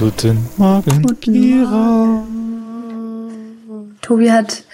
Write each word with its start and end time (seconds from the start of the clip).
Guten 0.00 0.48
Morgen, 0.56 1.02
Guten 1.02 1.20
Kira. 1.20 2.24
Tobi 4.00 4.30
hat, 4.32 4.64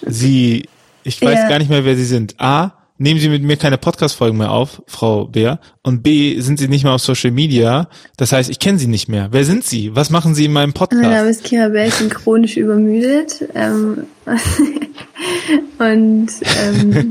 Sie, 0.00 0.66
ich 1.04 1.20
weiß 1.20 1.40
Ja. 1.40 1.48
gar 1.50 1.58
nicht 1.58 1.68
mehr, 1.68 1.84
wer 1.84 1.94
Sie 1.94 2.06
sind. 2.06 2.34
A, 2.40 2.72
nehmen 2.96 3.20
Sie 3.20 3.28
mit 3.28 3.42
mir 3.42 3.58
keine 3.58 3.76
Podcast-Folgen 3.76 4.38
mehr 4.38 4.50
auf, 4.50 4.82
Frau 4.86 5.26
Bär. 5.26 5.60
Und 5.82 6.02
B, 6.02 6.40
sind 6.40 6.58
Sie 6.58 6.68
nicht 6.68 6.84
mehr 6.84 6.94
auf 6.94 7.02
Social 7.02 7.32
Media. 7.32 7.86
Das 8.16 8.32
heißt, 8.32 8.48
ich 8.48 8.58
kenne 8.60 8.78
Sie 8.78 8.86
nicht 8.86 9.10
mehr. 9.10 9.28
Wer 9.30 9.44
sind 9.44 9.62
Sie? 9.64 9.94
Was 9.94 10.08
machen 10.08 10.34
Sie 10.34 10.46
in 10.46 10.52
meinem 10.54 10.72
mein 10.74 10.88
Name 10.88 11.08
Podcast? 11.18 11.30
ist 11.30 11.44
Kira 11.44 11.68
Bell, 11.68 11.88
ich 11.88 11.98
bin 11.98 12.08
chronisch 12.08 12.56
übermüdet. 12.56 13.44
Ähm, 13.54 14.04
und 15.78 16.30
ähm, 16.64 17.10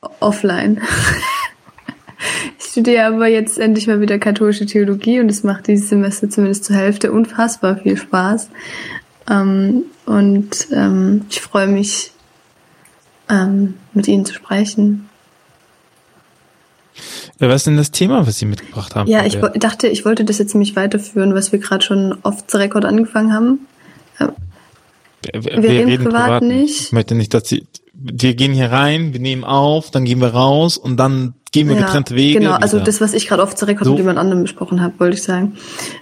offline. 0.20 0.80
Ich 2.70 2.74
studiere 2.74 3.04
aber 3.04 3.26
jetzt 3.26 3.58
endlich 3.58 3.88
mal 3.88 4.00
wieder 4.00 4.20
katholische 4.20 4.64
Theologie 4.64 5.18
und 5.18 5.28
es 5.28 5.42
macht 5.42 5.66
dieses 5.66 5.88
Semester 5.88 6.30
zumindest 6.30 6.66
zur 6.66 6.76
Hälfte 6.76 7.10
unfassbar 7.10 7.76
viel 7.78 7.96
Spaß. 7.96 8.48
Ähm, 9.28 9.86
und 10.06 10.68
ähm, 10.72 11.26
ich 11.28 11.40
freue 11.40 11.66
mich, 11.66 12.12
ähm, 13.28 13.74
mit 13.92 14.06
Ihnen 14.06 14.24
zu 14.24 14.34
sprechen. 14.34 15.08
Ja, 17.40 17.48
was 17.48 17.56
ist 17.56 17.66
denn 17.66 17.76
das 17.76 17.90
Thema, 17.90 18.24
was 18.28 18.38
Sie 18.38 18.46
mitgebracht 18.46 18.94
haben? 18.94 19.10
Ja, 19.10 19.26
ich 19.26 19.40
dachte, 19.56 19.88
ich 19.88 20.04
wollte 20.04 20.24
das 20.24 20.38
jetzt 20.38 20.54
nämlich 20.54 20.76
weiterführen, 20.76 21.34
was 21.34 21.50
wir 21.50 21.58
gerade 21.58 21.84
schon 21.84 22.18
oft 22.22 22.48
zu 22.48 22.56
Rekord 22.56 22.84
angefangen 22.84 23.32
haben. 23.32 23.66
Wir, 25.22 25.42
wir 25.60 25.86
reden 25.86 26.04
privat 26.04 26.44
nicht. 26.44 26.82
Ich 26.82 26.92
möchte 26.92 27.16
nicht, 27.16 27.34
dass 27.34 27.48
Sie, 27.48 27.66
wir 27.94 28.34
gehen 28.34 28.52
hier 28.52 28.70
rein, 28.70 29.12
wir 29.12 29.18
nehmen 29.18 29.42
auf, 29.42 29.90
dann 29.90 30.04
gehen 30.04 30.20
wir 30.20 30.28
raus 30.28 30.76
und 30.76 30.98
dann 30.98 31.34
gehen 31.52 31.68
wir 31.68 31.76
getrennte 31.76 32.14
Wege. 32.14 32.38
Genau, 32.38 32.52
also 32.52 32.76
wieder. 32.76 32.84
das, 32.84 33.00
was 33.00 33.12
ich 33.12 33.26
gerade 33.26 33.42
oft 33.42 33.58
zu 33.58 33.64
Rekord 33.66 33.84
So. 33.84 33.90
mit 33.92 33.98
jemand 33.98 34.18
anderem 34.18 34.42
besprochen 34.42 34.80
habe, 34.82 34.94
wollte 34.98 35.16
ich 35.16 35.22
sagen. 35.22 35.56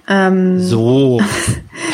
Ähm, 0.09 0.61
So. 0.61 1.21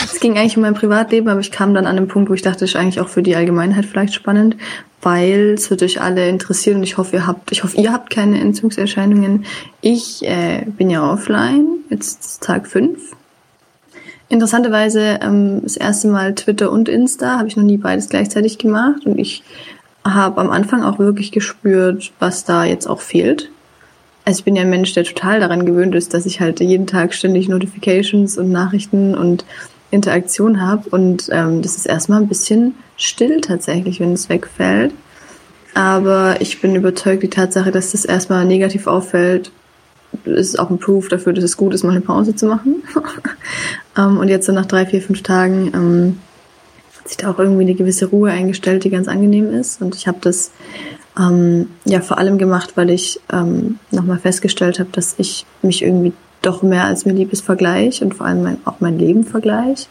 Es 0.05 0.21
ging 0.21 0.39
eigentlich 0.39 0.57
um 0.57 0.63
mein 0.63 0.75
Privatleben, 0.75 1.29
aber 1.29 1.41
ich 1.41 1.51
kam 1.51 1.75
dann 1.75 1.87
an 1.87 1.97
den 1.97 2.09
Punkt, 2.09 2.31
wo 2.31 2.35
ich 2.35 2.41
dachte, 2.41 2.65
ist 2.65 2.77
eigentlich 2.77 3.01
auch 3.01 3.09
für 3.09 3.23
die 3.23 3.37
Allgemeinheit 3.37 3.85
vielleicht 3.85 4.15
spannend, 4.15 4.57
weil 5.03 5.53
es 5.55 5.69
wird 5.71 5.83
euch 5.83 6.01
alle 6.01 6.29
interessieren 6.29 6.79
und 6.79 6.83
ich 6.85 6.97
hoffe, 6.97 7.17
ihr 7.17 7.27
habt, 7.27 7.53
ich 7.53 7.63
hoffe, 7.63 7.77
ihr 7.77 7.93
habt 7.93 8.09
keine 8.09 8.41
Entzugserscheinungen. 8.41 9.45
Ich 9.83 10.25
äh, 10.25 10.65
bin 10.67 10.89
ja 10.89 11.13
offline, 11.13 11.67
jetzt 11.91 12.25
ist 12.25 12.43
Tag 12.43 12.67
fünf. 12.69 13.13
Interessanterweise 14.31 15.19
ähm, 15.21 15.61
das 15.63 15.77
erste 15.77 16.09
Mal 16.09 16.35
Twitter 16.35 16.73
und 16.73 16.89
Insta, 16.89 17.39
habe 17.39 17.49
ich 17.49 17.57
noch 17.57 17.65
nie 17.65 17.77
beides 17.77 18.09
gleichzeitig 18.09 18.57
gemacht 18.57 19.05
und 19.05 19.19
ich 19.19 19.43
habe 20.05 20.41
am 20.41 20.51
Anfang 20.51 20.83
auch 20.83 20.99
wirklich 20.99 21.33
gespürt, 21.33 22.13
was 22.19 22.45
da 22.45 22.65
jetzt 22.65 22.87
auch 22.87 23.01
fehlt. 23.01 23.51
Also 24.25 24.39
ich 24.39 24.45
bin 24.45 24.57
ja 24.57 24.63
ein 24.63 24.71
Mensch, 24.71 24.95
der 24.95 25.05
total 25.05 25.41
daran 25.41 25.67
gewöhnt 25.67 25.95
ist, 25.95 26.15
dass 26.15 26.27
ich 26.27 26.41
halt 26.41 26.61
jeden 26.61 26.87
Tag 26.87 27.15
ständig 27.15 27.49
Notifications 27.49 28.39
und 28.39 28.51
Nachrichten 28.51 29.15
und 29.15 29.45
Interaktion 29.91 30.61
habe 30.61 30.89
und 30.91 31.29
ähm, 31.31 31.63
das 31.63 31.77
ist 31.77 31.87
erstmal 31.87 32.21
ein 32.21 32.29
bisschen 32.29 32.75
still 32.97 33.41
tatsächlich, 33.41 34.01
wenn 34.01 34.13
es 34.13 34.29
wegfällt. 34.29 34.93
Aber 35.75 36.41
ich 36.41 36.61
bin 36.61 36.75
überzeugt, 36.75 37.23
die 37.23 37.31
Tatsache, 37.31 37.71
dass 37.71 37.93
das 37.93 38.05
erstmal 38.05 38.45
negativ 38.45 38.87
auffällt, 38.87 39.51
ist 40.25 40.59
auch 40.59 40.71
ein 40.71 40.79
Proof 40.79 41.09
dafür, 41.09 41.33
dass 41.33 41.45
es 41.45 41.57
gut 41.57 41.75
ist, 41.75 41.83
mal 41.83 41.91
eine 41.91 42.01
Pause 42.01 42.35
zu 42.35 42.47
machen. 42.47 42.83
ähm, 43.99 44.19
und 44.19 44.29
jetzt 44.29 44.47
so 44.47 44.53
nach 44.53 44.67
drei, 44.67 44.87
vier, 44.87 45.03
fünf 45.03 45.23
Tagen 45.23 45.73
ähm, 45.75 46.19
sich 47.05 47.17
da 47.17 47.31
auch 47.31 47.39
irgendwie 47.39 47.63
eine 47.63 47.75
gewisse 47.75 48.07
Ruhe 48.07 48.31
eingestellt, 48.31 48.85
die 48.85 48.91
ganz 48.91 49.09
angenehm 49.09 49.53
ist. 49.53 49.83
Und 49.83 49.95
ich 49.95 50.07
habe 50.07 50.19
das 50.21 50.51
ähm, 51.19 51.69
ja 51.85 52.01
vor 52.01 52.19
allem 52.19 52.39
gemacht, 52.39 52.73
weil 52.77 52.91
ich 52.91 53.21
ähm, 53.33 53.79
nochmal 53.91 54.19
festgestellt 54.19 54.79
habe, 54.79 54.91
dass 54.93 55.15
ich 55.19 55.47
mich 55.63 55.83
irgendwie 55.83 56.13
doch 56.43 56.63
mehr 56.63 56.85
als 56.85 57.07
mir 57.07 57.13
lieb 57.13 57.33
ist 57.33 57.45
vergleiche 57.45 58.05
und 58.05 58.15
vor 58.15 58.27
allem 58.27 58.43
mein, 58.43 58.57
auch 58.65 58.81
mein 58.81 58.99
Leben 58.99 59.25
vergleiche. 59.25 59.87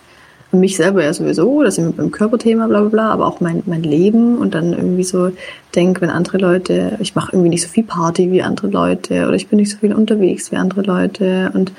Und 0.51 0.59
mich 0.59 0.77
selber 0.77 1.03
ja 1.03 1.11
sowieso, 1.11 1.63
das 1.63 1.75
sind 1.75 1.85
wir 1.85 1.93
beim 1.93 2.11
Körperthema, 2.11 2.67
bla 2.67 2.81
bla 2.81 2.89
bla, 2.89 3.11
aber 3.11 3.25
auch 3.25 3.39
mein, 3.39 3.63
mein 3.65 3.81
Leben 3.81 4.37
und 4.37 4.53
dann 4.53 4.73
irgendwie 4.73 5.03
so 5.03 5.31
denk, 5.73 5.99
wenn 5.99 6.11
andere 6.11 6.37
Leute, 6.37 6.97
ich 6.99 7.15
mache 7.15 7.31
irgendwie 7.33 7.49
nicht 7.49 7.63
so 7.63 7.69
viel 7.69 7.83
Party 7.83 8.31
wie 8.31 8.43
andere 8.43 8.67
Leute 8.67 9.25
oder 9.27 9.33
ich 9.33 9.47
bin 9.47 9.57
nicht 9.57 9.71
so 9.71 9.77
viel 9.77 9.93
unterwegs 9.93 10.51
wie 10.51 10.57
andere 10.57 10.83
Leute 10.83 11.51
und 11.55 11.71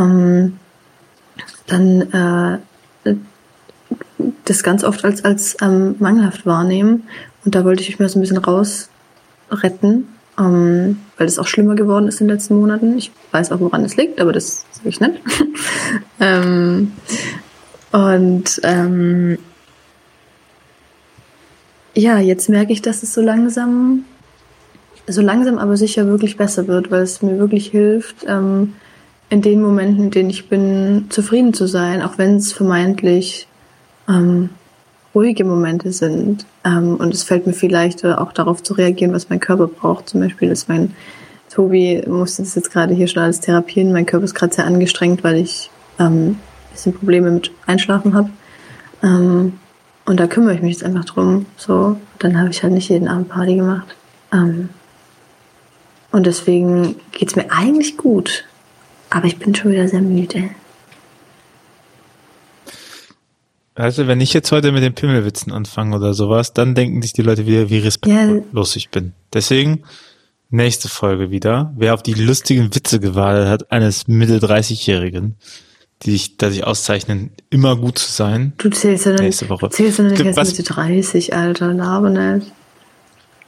ähm, 0.00 0.58
dann 1.68 2.00
äh, 3.04 3.14
das 4.44 4.62
ganz 4.62 4.84
oft 4.84 5.04
als, 5.04 5.24
als 5.24 5.56
ähm, 5.60 5.96
mangelhaft 5.98 6.46
wahrnehmen. 6.46 7.04
Und 7.44 7.54
da 7.54 7.64
wollte 7.64 7.82
ich 7.82 7.88
mich 7.88 7.98
mal 7.98 8.08
so 8.08 8.18
ein 8.18 8.22
bisschen 8.22 8.38
rausretten, 8.38 10.08
ähm, 10.38 10.98
weil 11.16 11.26
das 11.26 11.38
auch 11.38 11.46
schlimmer 11.46 11.74
geworden 11.74 12.08
ist 12.08 12.20
in 12.20 12.28
den 12.28 12.36
letzten 12.36 12.56
Monaten. 12.56 12.96
Ich 12.96 13.12
weiß 13.32 13.52
auch, 13.52 13.60
woran 13.60 13.84
es 13.84 13.96
liegt, 13.96 14.20
aber 14.20 14.32
das 14.32 14.64
sage 14.72 14.88
ich 14.88 15.00
nicht. 15.00 15.20
ähm, 16.20 16.92
und 17.92 18.60
ähm, 18.64 19.38
ja, 21.94 22.18
jetzt 22.18 22.48
merke 22.48 22.72
ich, 22.72 22.82
dass 22.82 23.02
es 23.02 23.12
so 23.12 23.20
langsam, 23.20 24.04
so 25.06 25.20
langsam 25.20 25.58
aber 25.58 25.76
sicher 25.76 26.06
wirklich 26.06 26.36
besser 26.36 26.68
wird, 26.68 26.90
weil 26.90 27.02
es 27.02 27.22
mir 27.22 27.38
wirklich 27.38 27.68
hilft, 27.68 28.24
ähm, 28.26 28.74
in 29.30 29.42
den 29.42 29.60
Momenten, 29.60 30.04
in 30.04 30.10
denen 30.10 30.30
ich 30.30 30.48
bin, 30.48 31.06
zufrieden 31.10 31.52
zu 31.52 31.66
sein, 31.66 32.02
auch 32.02 32.18
wenn 32.18 32.36
es 32.36 32.52
vermeintlich 32.52 33.47
ähm, 34.08 34.50
ruhige 35.14 35.44
Momente 35.44 35.92
sind. 35.92 36.46
Ähm, 36.64 36.96
und 36.96 37.12
es 37.14 37.22
fällt 37.22 37.46
mir 37.46 37.52
viel 37.52 37.72
leichter, 37.72 38.20
auch 38.20 38.32
darauf 38.32 38.62
zu 38.62 38.74
reagieren, 38.74 39.12
was 39.12 39.28
mein 39.28 39.40
Körper 39.40 39.66
braucht. 39.66 40.08
Zum 40.08 40.20
Beispiel 40.20 40.50
ist 40.50 40.68
mein 40.68 40.94
Tobi 41.50 42.02
musste 42.06 42.42
das 42.42 42.54
jetzt 42.54 42.70
gerade 42.70 42.94
hier 42.94 43.08
schon 43.08 43.22
alles 43.22 43.40
therapieren. 43.40 43.92
Mein 43.92 44.06
Körper 44.06 44.24
ist 44.24 44.34
gerade 44.34 44.54
sehr 44.54 44.66
angestrengt, 44.66 45.24
weil 45.24 45.36
ich 45.36 45.70
ähm, 45.98 46.30
ein 46.30 46.40
bisschen 46.72 46.94
Probleme 46.94 47.30
mit 47.30 47.50
Einschlafen 47.66 48.14
habe. 48.14 48.30
Ähm, 49.02 49.54
und 50.04 50.20
da 50.20 50.26
kümmere 50.26 50.54
ich 50.54 50.62
mich 50.62 50.72
jetzt 50.72 50.84
einfach 50.84 51.04
drum. 51.04 51.46
So, 51.56 51.96
dann 52.18 52.38
habe 52.38 52.50
ich 52.50 52.62
halt 52.62 52.72
nicht 52.72 52.88
jeden 52.88 53.08
Abend 53.08 53.28
Party 53.28 53.56
gemacht. 53.56 53.94
Ähm, 54.32 54.70
und 56.10 56.26
deswegen 56.26 56.96
geht's 57.12 57.36
mir 57.36 57.50
eigentlich 57.50 57.96
gut. 57.96 58.44
Aber 59.10 59.26
ich 59.26 59.38
bin 59.38 59.54
schon 59.54 59.72
wieder 59.72 59.88
sehr 59.88 60.00
müde. 60.00 60.50
Also, 63.78 64.08
wenn 64.08 64.20
ich 64.20 64.32
jetzt 64.34 64.50
heute 64.50 64.72
mit 64.72 64.82
den 64.82 64.92
Pimmelwitzen 64.92 65.52
anfange 65.52 65.94
oder 65.94 66.12
sowas, 66.12 66.52
dann 66.52 66.74
denken 66.74 67.00
sich 67.00 67.12
die 67.12 67.22
Leute 67.22 67.46
wieder, 67.46 67.70
wie 67.70 67.78
respektlos 67.78 68.74
ich 68.74 68.90
bin. 68.90 69.12
Deswegen, 69.32 69.84
nächste 70.50 70.88
Folge 70.88 71.30
wieder. 71.30 71.72
Wer 71.76 71.94
auf 71.94 72.02
die 72.02 72.14
lustigen 72.14 72.74
Witze 72.74 72.98
gewartet 72.98 73.46
hat, 73.48 73.70
eines 73.70 74.08
Mitte-30-Jährigen, 74.08 75.36
die 76.02 76.10
sich, 76.10 76.36
da 76.38 76.50
sich 76.50 76.64
auszeichnen, 76.64 77.30
immer 77.50 77.76
gut 77.76 78.00
zu 78.00 78.10
sein. 78.10 78.52
Du 78.58 78.68
zählst 78.68 79.06
ja 79.06 79.12
Nächste 79.12 79.44
nicht, 79.44 79.50
Woche. 79.50 79.70
zählst 79.70 79.98
ja 79.98 80.04
noch 80.04 80.10
nicht 80.10 80.24
erst 80.24 80.38
Was- 80.38 80.48
Mitte 80.58 80.62
30, 80.64 81.34
Alter. 81.36 81.72
Laber 81.72 82.10
nicht. 82.10 82.50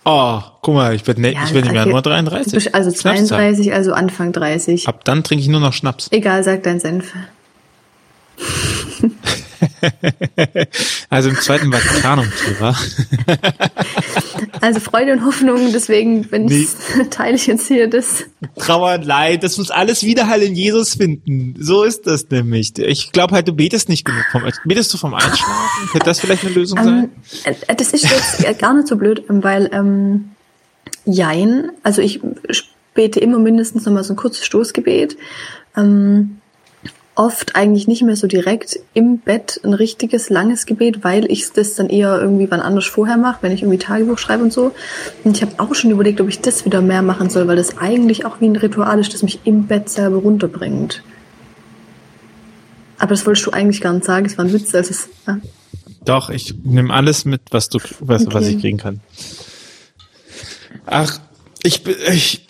Oh, 0.04 0.40
guck 0.62 0.74
mal, 0.74 0.94
ich 0.94 1.04
werde 1.08 1.20
ne, 1.22 1.32
ich 1.32 1.52
werd 1.54 1.66
okay. 1.66 1.74
Januar 1.74 2.02
Du 2.02 2.10
33. 2.10 2.52
bist 2.54 2.72
also 2.74 2.90
Schnapszahl. 2.90 3.26
32, 3.52 3.72
also 3.74 3.92
Anfang 3.92 4.30
30. 4.32 4.86
Ab 4.86 5.04
dann 5.04 5.24
trinke 5.24 5.42
ich 5.42 5.48
nur 5.48 5.60
noch 5.60 5.72
Schnaps. 5.72 6.06
Egal, 6.12 6.44
sag 6.44 6.62
dein 6.62 6.78
Senf. 6.78 7.12
Also 11.10 11.28
im 11.28 11.36
zweiten 11.36 11.72
Vatikanum-Thema. 11.72 12.76
Also 14.62 14.80
Freude 14.80 15.12
und 15.12 15.24
Hoffnung, 15.24 15.72
deswegen 15.72 16.30
wenn 16.30 16.44
Nee. 16.46 16.66
ich, 16.66 17.08
teile 17.10 17.36
ich 17.36 17.46
jetzt 17.46 17.66
hier 17.68 17.88
das. 17.88 18.24
Trauer 18.58 18.94
und 18.94 19.04
Leid, 19.04 19.42
das 19.42 19.58
muss 19.58 19.70
alles 19.70 20.02
Widerhall 20.02 20.42
in 20.42 20.54
Jesus 20.54 20.94
finden. 20.94 21.54
So 21.58 21.82
ist 21.84 22.06
das 22.06 22.28
nämlich. 22.30 22.78
Ich 22.78 23.12
glaube 23.12 23.34
halt, 23.34 23.48
du 23.48 23.52
betest 23.52 23.88
nicht 23.88 24.04
genug. 24.04 24.24
Vom, 24.30 24.42
betest 24.64 24.92
du 24.92 24.98
vom 24.98 25.14
Einschlafen? 25.14 25.88
Könnte 25.92 26.04
das 26.06 26.20
vielleicht 26.20 26.44
eine 26.44 26.54
Lösung 26.54 26.82
sein? 26.82 27.10
Ähm, 27.44 27.54
äh, 27.66 27.74
das 27.74 27.92
ist 27.92 28.04
jetzt 28.04 28.58
gar 28.58 28.74
nicht 28.74 28.88
so 28.88 28.96
blöd, 28.96 29.24
ähm, 29.28 29.42
weil 29.42 29.70
ähm, 29.72 30.30
Jein, 31.04 31.70
also 31.82 32.02
ich 32.02 32.20
bete 32.94 33.20
immer 33.20 33.38
mindestens 33.38 33.86
nochmal 33.86 34.04
so 34.04 34.12
ein 34.12 34.16
kurzes 34.16 34.44
Stoßgebet. 34.44 35.16
Ähm, 35.76 36.39
oft 37.16 37.56
eigentlich 37.56 37.86
nicht 37.88 38.02
mehr 38.02 38.16
so 38.16 38.26
direkt 38.26 38.78
im 38.94 39.18
Bett 39.18 39.60
ein 39.64 39.74
richtiges 39.74 40.30
langes 40.30 40.64
Gebet, 40.64 41.04
weil 41.04 41.30
ich 41.30 41.52
das 41.52 41.74
dann 41.74 41.88
eher 41.90 42.18
irgendwie 42.20 42.50
wann 42.50 42.60
anders 42.60 42.86
vorher 42.86 43.16
mache, 43.18 43.38
wenn 43.42 43.52
ich 43.52 43.62
irgendwie 43.62 43.78
Tagebuch 43.78 44.16
schreibe 44.18 44.42
und 44.44 44.52
so. 44.52 44.72
Und 45.24 45.36
ich 45.36 45.42
habe 45.42 45.52
auch 45.58 45.74
schon 45.74 45.90
überlegt, 45.90 46.20
ob 46.20 46.28
ich 46.28 46.40
das 46.40 46.64
wieder 46.64 46.80
mehr 46.80 47.02
machen 47.02 47.28
soll, 47.28 47.46
weil 47.46 47.56
das 47.56 47.76
eigentlich 47.78 48.24
auch 48.24 48.40
wie 48.40 48.46
ein 48.46 48.56
Ritual 48.56 48.98
ist, 49.00 49.12
das 49.12 49.22
mich 49.22 49.40
im 49.44 49.66
Bett 49.66 49.88
selber 49.90 50.16
runterbringt. 50.18 51.02
Aber 52.98 53.10
das 53.10 53.26
wolltest 53.26 53.46
du 53.46 53.50
eigentlich 53.50 53.80
gar 53.80 53.92
nicht 53.92 54.04
sagen, 54.04 54.26
es 54.26 54.38
war 54.38 54.44
ein 54.44 54.52
Witz, 54.52 54.74
also 54.74 54.90
es, 54.90 55.08
ja. 55.26 55.38
Doch, 56.04 56.30
ich 56.30 56.54
nehme 56.62 56.92
alles 56.94 57.24
mit, 57.26 57.42
was 57.50 57.68
du, 57.68 57.78
was, 58.00 58.26
was 58.26 58.34
Okay. 58.44 58.48
ich 58.54 58.60
kriegen 58.60 58.78
kann. 58.78 59.00
Ach, 60.86 61.20
ich, 61.62 61.82
bin- 61.82 61.96
ich, 62.12 62.46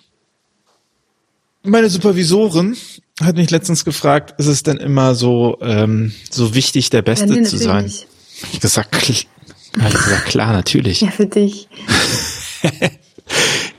meine 1.62 1.88
Supervisorin 1.88 2.76
hat 3.20 3.37
mich 3.37 3.50
letztens 3.50 3.84
gefragt, 3.84 4.34
ist 4.38 4.46
es 4.46 4.62
denn 4.62 4.78
immer 4.78 5.14
so, 5.14 5.58
ähm, 5.61 6.12
so 6.31 6.55
wichtig, 6.55 6.90
der 6.90 7.02
Beste 7.02 7.26
Ja, 7.26 7.40
nee, 7.40 7.43
zu 7.43 7.58
sein? 7.58 7.84
nicht. 7.84 8.06
Ich 8.52 8.61
gesagt, 8.61 9.08
ich 9.08 9.28
gesagt, 9.72 10.26
klar, 10.26 10.52
natürlich. 10.52 11.02
Ja, 11.02 11.11
für 11.11 11.26
dich. 11.26 11.69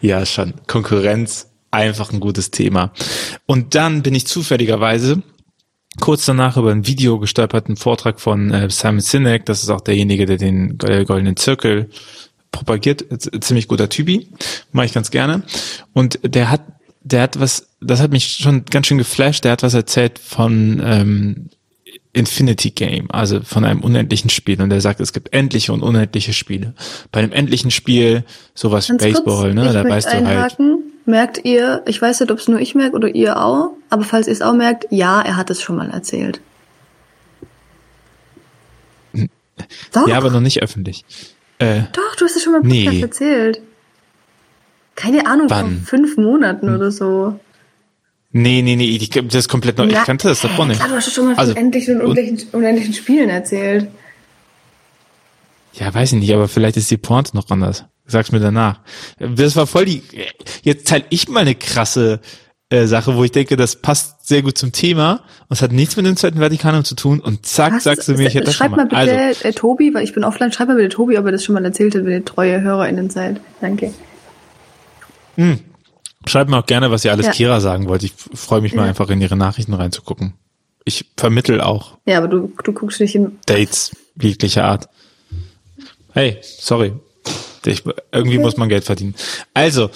Ja, 0.01 0.25
schon. 0.25 0.53
Konkurrenz, 0.67 1.47
einfach 1.69 2.11
ein 2.11 2.19
gutes 2.19 2.51
Thema. 2.51 2.91
Und 3.45 3.75
dann 3.75 4.01
bin 4.01 4.15
ich 4.15 4.25
zufälligerweise 4.27 5.21
kurz 5.99 6.25
danach 6.25 6.57
über 6.57 6.71
ein 6.71 6.87
Video 6.87 7.19
gestolpert, 7.19 7.67
einen 7.67 7.77
Vortrag 7.77 8.19
von 8.19 8.51
äh, 8.51 8.69
Simon 8.69 9.01
Sinek, 9.01 9.45
das 9.45 9.61
ist 9.61 9.69
auch 9.69 9.81
derjenige, 9.81 10.25
der 10.25 10.37
den 10.37 10.77
äh, 10.83 11.05
Goldenen 11.05 11.37
Zirkel 11.37 11.89
propagiert, 12.51 13.05
ziemlich 13.43 13.67
guter 13.67 13.89
Typi, 13.89 14.29
mache 14.71 14.87
ich 14.87 14.93
ganz 14.93 15.11
gerne. 15.11 15.43
Und 15.93 16.19
der 16.23 16.49
hat, 16.49 16.61
der 17.01 17.21
hat 17.23 17.39
was, 17.39 17.67
das 17.81 17.99
hat 17.99 18.11
mich 18.11 18.27
schon 18.27 18.65
ganz 18.65 18.87
schön 18.87 18.97
geflasht, 18.97 19.43
der 19.43 19.51
hat 19.51 19.63
was 19.63 19.73
erzählt 19.73 20.19
von 20.19 20.81
ähm, 20.83 21.49
Infinity 22.13 22.71
Game, 22.71 23.09
also 23.11 23.41
von 23.41 23.65
einem 23.65 23.81
unendlichen 23.81 24.29
Spiel. 24.29 24.61
Und 24.61 24.71
er 24.71 24.81
sagt, 24.81 24.99
es 24.99 25.13
gibt 25.13 25.33
endliche 25.33 25.73
und 25.73 25.81
unendliche 25.81 26.33
Spiele. 26.33 26.73
Bei 27.11 27.19
einem 27.19 27.31
endlichen 27.31 27.71
Spiel, 27.71 28.23
sowas 28.53 28.89
wie 28.89 28.97
Baseball, 28.97 29.53
kurz, 29.53 29.55
ne, 29.55 29.73
da 29.73 29.83
weißt 29.83 30.13
du 30.13 30.25
halt. 30.25 30.57
Merkt 31.05 31.43
ihr, 31.45 31.81
ich 31.87 31.99
weiß 31.99 32.19
nicht, 32.19 32.31
ob 32.31 32.37
es 32.37 32.47
nur 32.47 32.59
ich 32.59 32.75
merke 32.75 32.95
oder 32.95 33.07
ihr 33.07 33.41
auch, 33.41 33.71
aber 33.89 34.03
falls 34.03 34.27
ihr 34.27 34.33
es 34.33 34.41
auch 34.43 34.53
merkt, 34.53 34.85
ja, 34.91 35.19
er 35.21 35.35
hat 35.35 35.49
es 35.49 35.61
schon 35.61 35.75
mal 35.75 35.89
erzählt. 35.89 36.41
Doch. 39.93 40.07
Ja, 40.07 40.17
aber 40.17 40.29
noch 40.29 40.41
nicht 40.41 40.61
öffentlich. 40.61 41.05
Äh, 41.57 41.81
Doch, 41.93 42.15
du 42.17 42.25
hast 42.25 42.35
es 42.35 42.43
schon 42.43 42.53
mal 42.53 42.61
im 42.61 42.67
nee. 42.67 43.01
erzählt. 43.01 43.61
Keine 44.95 45.25
Ahnung, 45.25 45.49
Wann? 45.49 45.77
vor 45.77 45.87
fünf 45.87 46.17
Monaten 46.17 46.67
hm. 46.67 46.75
oder 46.75 46.91
so. 46.91 47.39
Nee, 48.33 48.61
nee, 48.61 48.75
nee, 48.75 48.85
ich, 48.85 49.09
das 49.09 49.35
ist 49.35 49.49
komplett 49.49 49.77
neu. 49.77 49.87
ich 49.87 49.93
kannte 49.93 50.29
das 50.29 50.41
davor 50.41 50.65
nicht. 50.65 50.77
Klar, 50.77 50.89
du 50.89 50.95
hast 50.95 51.13
schon 51.13 51.25
mal 51.25 51.35
also, 51.35 51.53
von 51.53 51.61
endlichen 51.61 51.99
und 51.99 52.11
unendlichen, 52.11 52.49
unendlichen 52.53 52.93
Spielen 52.93 53.29
erzählt. 53.29 53.87
Ja, 55.73 55.93
weiß 55.93 56.13
ich 56.13 56.19
nicht, 56.19 56.33
aber 56.33 56.47
vielleicht 56.47 56.77
ist 56.77 56.89
die 56.91 56.97
Pointe 56.97 57.35
noch 57.35 57.49
anders. 57.49 57.85
Sag's 58.05 58.31
mir 58.31 58.39
danach. 58.39 58.79
Das 59.19 59.55
war 59.55 59.67
voll 59.67 59.85
die. 59.85 60.03
Jetzt 60.63 60.87
teile 60.87 61.05
ich 61.09 61.29
mal 61.29 61.41
eine 61.41 61.55
krasse 61.55 62.19
äh, 62.69 62.85
Sache, 62.85 63.15
wo 63.15 63.23
ich 63.23 63.31
denke, 63.31 63.57
das 63.57 63.77
passt 63.77 64.27
sehr 64.27 64.41
gut 64.41 64.57
zum 64.57 64.71
Thema 64.71 65.23
und 65.49 65.55
es 65.55 65.61
hat 65.61 65.71
nichts 65.71 65.97
mit 65.97 66.05
dem 66.05 66.15
Zweiten 66.15 66.39
Vatikanum 66.39 66.85
zu 66.85 66.95
tun 66.95 67.19
und 67.19 67.45
zack, 67.45 67.73
Was? 67.73 67.83
sagst 67.83 68.07
du 68.07 68.13
mir, 68.13 68.27
ich 68.27 68.35
hätte 68.35 68.45
das 68.45 68.55
Schreib 68.55 68.69
schon 68.69 68.77
mal. 68.77 68.85
mal 68.85 69.05
bitte 69.05 69.21
also. 69.21 69.47
äh, 69.47 69.53
Tobi, 69.53 69.93
weil 69.93 70.03
ich 70.03 70.13
bin 70.13 70.23
offline, 70.23 70.51
schreib 70.51 70.69
mal 70.69 70.77
bitte 70.77 70.89
Tobi, 70.89 71.17
ob 71.17 71.25
er 71.25 71.33
das 71.33 71.43
schon 71.43 71.53
mal 71.53 71.63
erzählt 71.65 71.95
hat, 71.95 72.05
wenn 72.05 72.13
ihr 72.13 72.25
treue 72.25 72.61
HörerInnen 72.61 73.09
seid. 73.09 73.41
Danke. 73.59 73.93
Hm. 75.35 75.59
Schreibt 76.27 76.49
mir 76.49 76.57
auch 76.57 76.65
gerne, 76.65 76.91
was 76.91 77.03
ihr 77.03 77.11
alles 77.11 77.27
ja. 77.27 77.31
Kira 77.31 77.59
sagen 77.59 77.87
wollt. 77.87 78.03
Ich 78.03 78.13
freue 78.13 78.61
mich 78.61 78.73
mal 78.73 78.83
ja. 78.83 78.89
einfach 78.89 79.09
in 79.09 79.21
ihre 79.21 79.35
Nachrichten 79.35 79.73
reinzugucken. 79.73 80.33
Ich 80.85 81.05
vermittel 81.17 81.61
auch. 81.61 81.97
Ja, 82.05 82.17
aber 82.17 82.27
du, 82.27 82.53
du 82.63 82.73
guckst 82.73 82.99
nicht 82.99 83.15
in 83.15 83.39
Dates 83.45 83.91
jeglicher 84.19 84.65
Art. 84.65 84.89
Hey, 86.13 86.37
sorry. 86.41 86.93
Ich, 87.65 87.83
irgendwie 88.11 88.37
okay. 88.37 88.43
muss 88.43 88.57
man 88.57 88.69
Geld 88.69 88.83
verdienen. 88.83 89.15
Also, 89.53 89.91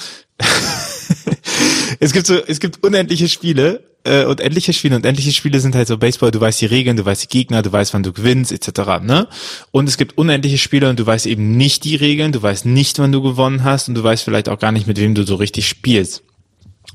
es 1.99 2.13
gibt 2.13 2.27
so, 2.27 2.35
es 2.35 2.59
gibt 2.59 2.83
unendliche 2.83 3.27
Spiele 3.27 3.83
äh, 4.05 4.25
und 4.25 4.39
endliche 4.39 4.73
Spiele 4.73 4.95
und 4.95 5.05
endliche 5.05 5.31
Spiele 5.31 5.59
sind 5.59 5.75
halt 5.75 5.87
so 5.87 5.97
Baseball, 5.97 6.31
du 6.31 6.39
weißt 6.39 6.61
die 6.61 6.67
Regeln, 6.67 6.97
du 6.97 7.05
weißt 7.05 7.23
die 7.23 7.27
Gegner, 7.27 7.61
du 7.61 7.71
weißt, 7.71 7.93
wann 7.93 8.03
du 8.03 8.13
gewinnst, 8.13 8.51
etc. 8.51 9.01
Ne? 9.01 9.27
Und 9.71 9.89
es 9.89 9.97
gibt 9.97 10.17
unendliche 10.17 10.57
Spiele 10.57 10.89
und 10.89 10.99
du 10.99 11.05
weißt 11.05 11.25
eben 11.25 11.57
nicht 11.57 11.83
die 11.83 11.95
Regeln, 11.95 12.31
du 12.31 12.41
weißt 12.41 12.65
nicht, 12.65 12.99
wann 12.99 13.11
du 13.11 13.21
gewonnen 13.21 13.63
hast 13.63 13.89
und 13.89 13.95
du 13.95 14.03
weißt 14.03 14.23
vielleicht 14.23 14.49
auch 14.49 14.59
gar 14.59 14.71
nicht, 14.71 14.87
mit 14.87 14.99
wem 14.99 15.15
du 15.15 15.23
so 15.23 15.35
richtig 15.35 15.67
spielst. 15.67 16.23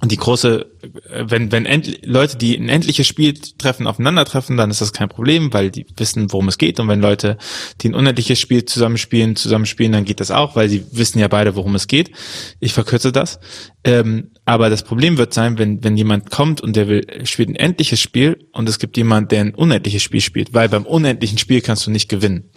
Und 0.03 0.11
die 0.13 0.17
große, 0.17 0.67
wenn, 1.11 1.53
wenn 1.53 1.67
end, 1.67 2.07
Leute, 2.07 2.39
die 2.39 2.57
ein 2.57 2.71
endliches 2.71 3.07
Spiel 3.07 3.35
treffen, 3.59 3.87
aufeinandertreffen, 3.87 4.57
dann 4.57 4.71
ist 4.71 4.81
das 4.81 4.95
kein 4.95 5.11
Problem, 5.11 5.53
weil 5.53 5.71
die 5.71 5.85
wissen, 5.95 6.33
worum 6.33 6.49
es 6.49 6.57
geht. 6.57 6.81
Und 6.81 6.89
wenn 6.89 7.03
Leute, 7.03 7.37
die 7.83 7.91
ein 7.91 7.95
unendliches 7.95 8.41
Spiel 8.41 8.65
zusammenspielen, 8.65 9.37
zusammenspielen, 9.37 9.93
dann 9.93 10.07
geht 10.07 10.21
das 10.21 10.31
auch, 10.31 10.57
weil 10.57 10.71
sie 10.71 10.87
wissen 10.93 11.19
ja 11.19 11.29
beide, 11.29 11.55
worum 11.55 11.75
es 11.75 11.87
geht. 11.87 12.13
Ich 12.61 12.73
verkürze 12.73 13.13
das. 13.13 13.41
Ähm, 13.85 14.31
aber 14.47 14.71
das 14.71 14.85
Problem 14.85 15.19
wird 15.19 15.35
sein, 15.35 15.59
wenn, 15.59 15.85
wenn 15.85 15.99
jemand 15.99 16.31
kommt 16.31 16.63
und 16.63 16.77
der 16.77 16.89
will, 16.89 17.07
spielt 17.25 17.51
ein 17.51 17.57
endliches 17.57 18.01
Spiel 18.01 18.49
und 18.53 18.71
es 18.71 18.79
gibt 18.79 18.97
jemand, 18.97 19.33
der 19.33 19.43
ein 19.43 19.55
unendliches 19.55 20.03
Spiel 20.03 20.23
spielt, 20.23 20.55
weil 20.55 20.71
beim 20.71 20.87
unendlichen 20.87 21.37
Spiel 21.37 21.61
kannst 21.61 21.87
du 21.87 21.91
nicht 21.91 22.09
gewinnen. 22.09 22.49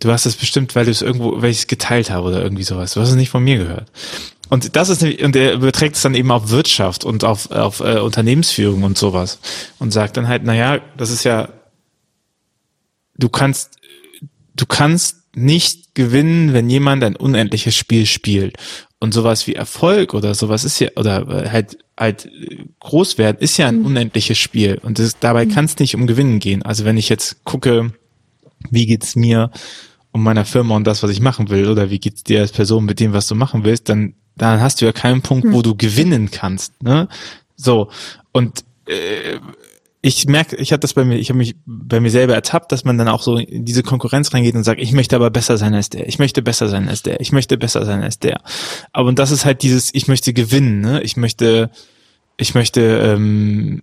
Du 0.00 0.12
hast 0.12 0.26
es 0.26 0.36
bestimmt, 0.36 0.76
weil 0.76 0.84
du 0.84 0.92
es 0.92 1.02
irgendwo, 1.02 1.42
weil 1.42 1.50
ich 1.50 1.58
es 1.58 1.66
geteilt 1.66 2.10
habe 2.10 2.28
oder 2.28 2.40
irgendwie 2.40 2.62
sowas. 2.62 2.94
Du 2.94 3.00
hast 3.00 3.10
es 3.10 3.16
nicht 3.16 3.30
von 3.30 3.42
mir 3.42 3.58
gehört. 3.58 3.90
Und 4.48 4.76
das 4.76 4.88
ist 4.88 5.02
und 5.02 5.36
er 5.36 5.54
überträgt 5.54 5.96
es 5.96 6.02
dann 6.02 6.14
eben 6.14 6.30
auf 6.30 6.50
Wirtschaft 6.50 7.04
und 7.04 7.24
auf, 7.24 7.50
auf 7.50 7.80
äh, 7.80 7.98
Unternehmensführung 7.98 8.82
und 8.82 8.96
sowas 8.96 9.38
und 9.78 9.92
sagt 9.92 10.16
dann 10.16 10.28
halt, 10.28 10.42
na 10.44 10.54
ja, 10.54 10.80
das 10.96 11.10
ist 11.10 11.24
ja, 11.24 11.48
du 13.16 13.28
kannst, 13.28 13.76
du 14.54 14.64
kannst 14.66 15.18
nicht 15.34 15.94
gewinnen, 15.94 16.52
wenn 16.52 16.70
jemand 16.70 17.04
ein 17.04 17.16
unendliches 17.16 17.74
Spiel 17.74 18.06
spielt. 18.06 18.56
Und 19.00 19.14
sowas 19.14 19.46
wie 19.46 19.54
Erfolg 19.54 20.12
oder 20.12 20.34
sowas 20.34 20.64
ist 20.64 20.80
ja, 20.80 20.88
oder 20.96 21.50
halt, 21.52 21.78
halt 21.96 22.28
groß 22.80 23.16
werden, 23.16 23.38
ist 23.38 23.56
ja 23.56 23.68
ein 23.68 23.80
mhm. 23.80 23.86
unendliches 23.86 24.38
Spiel. 24.38 24.78
Und 24.82 24.98
das, 24.98 25.18
dabei 25.20 25.44
mhm. 25.44 25.50
kann 25.52 25.64
es 25.66 25.78
nicht 25.78 25.94
um 25.94 26.08
Gewinnen 26.08 26.40
gehen. 26.40 26.62
Also 26.62 26.84
wenn 26.84 26.96
ich 26.96 27.08
jetzt 27.08 27.44
gucke, 27.44 27.92
wie 28.70 28.86
geht's 28.86 29.14
mir 29.14 29.50
um 30.10 30.24
meiner 30.24 30.44
Firma 30.44 30.74
und 30.74 30.84
das, 30.84 31.02
was 31.02 31.12
ich 31.12 31.20
machen 31.20 31.48
will, 31.48 31.68
oder 31.68 31.90
wie 31.90 32.00
geht's 32.00 32.24
dir 32.24 32.40
als 32.40 32.50
Person 32.50 32.86
mit 32.86 32.98
dem, 32.98 33.12
was 33.12 33.28
du 33.28 33.36
machen 33.36 33.62
willst, 33.62 33.88
dann, 33.88 34.14
dann 34.38 34.60
hast 34.60 34.80
du 34.80 34.86
ja 34.86 34.92
keinen 34.92 35.22
Punkt, 35.22 35.44
hm. 35.44 35.52
wo 35.52 35.62
du 35.62 35.74
gewinnen 35.74 36.30
kannst. 36.30 36.82
Ne? 36.82 37.08
So. 37.56 37.90
Und 38.32 38.64
äh, 38.86 39.38
ich 40.00 40.26
merke, 40.26 40.56
ich 40.56 40.72
habe 40.72 40.80
das 40.80 40.94
bei 40.94 41.04
mir, 41.04 41.18
ich 41.18 41.28
habe 41.28 41.38
mich 41.38 41.56
bei 41.66 42.00
mir 42.00 42.10
selber 42.10 42.34
ertappt, 42.34 42.70
dass 42.70 42.84
man 42.84 42.98
dann 42.98 43.08
auch 43.08 43.20
so 43.20 43.36
in 43.36 43.64
diese 43.64 43.82
Konkurrenz 43.82 44.32
reingeht 44.32 44.54
und 44.54 44.62
sagt, 44.62 44.80
ich 44.80 44.92
möchte 44.92 45.16
aber 45.16 45.30
besser 45.30 45.58
sein 45.58 45.74
als 45.74 45.90
der, 45.90 46.08
ich 46.08 46.18
möchte 46.18 46.40
besser 46.40 46.68
sein 46.68 46.88
als 46.88 47.02
der, 47.02 47.20
ich 47.20 47.32
möchte 47.32 47.58
besser 47.58 47.84
sein 47.84 48.02
als 48.02 48.18
der. 48.18 48.40
Aber 48.92 49.08
und 49.08 49.18
das 49.18 49.32
ist 49.32 49.44
halt 49.44 49.62
dieses, 49.62 49.92
ich 49.92 50.06
möchte 50.06 50.32
gewinnen, 50.32 50.80
ne? 50.80 51.02
Ich 51.02 51.16
möchte, 51.16 51.70
ich 52.36 52.54
möchte 52.54 52.80
ähm, 52.80 53.82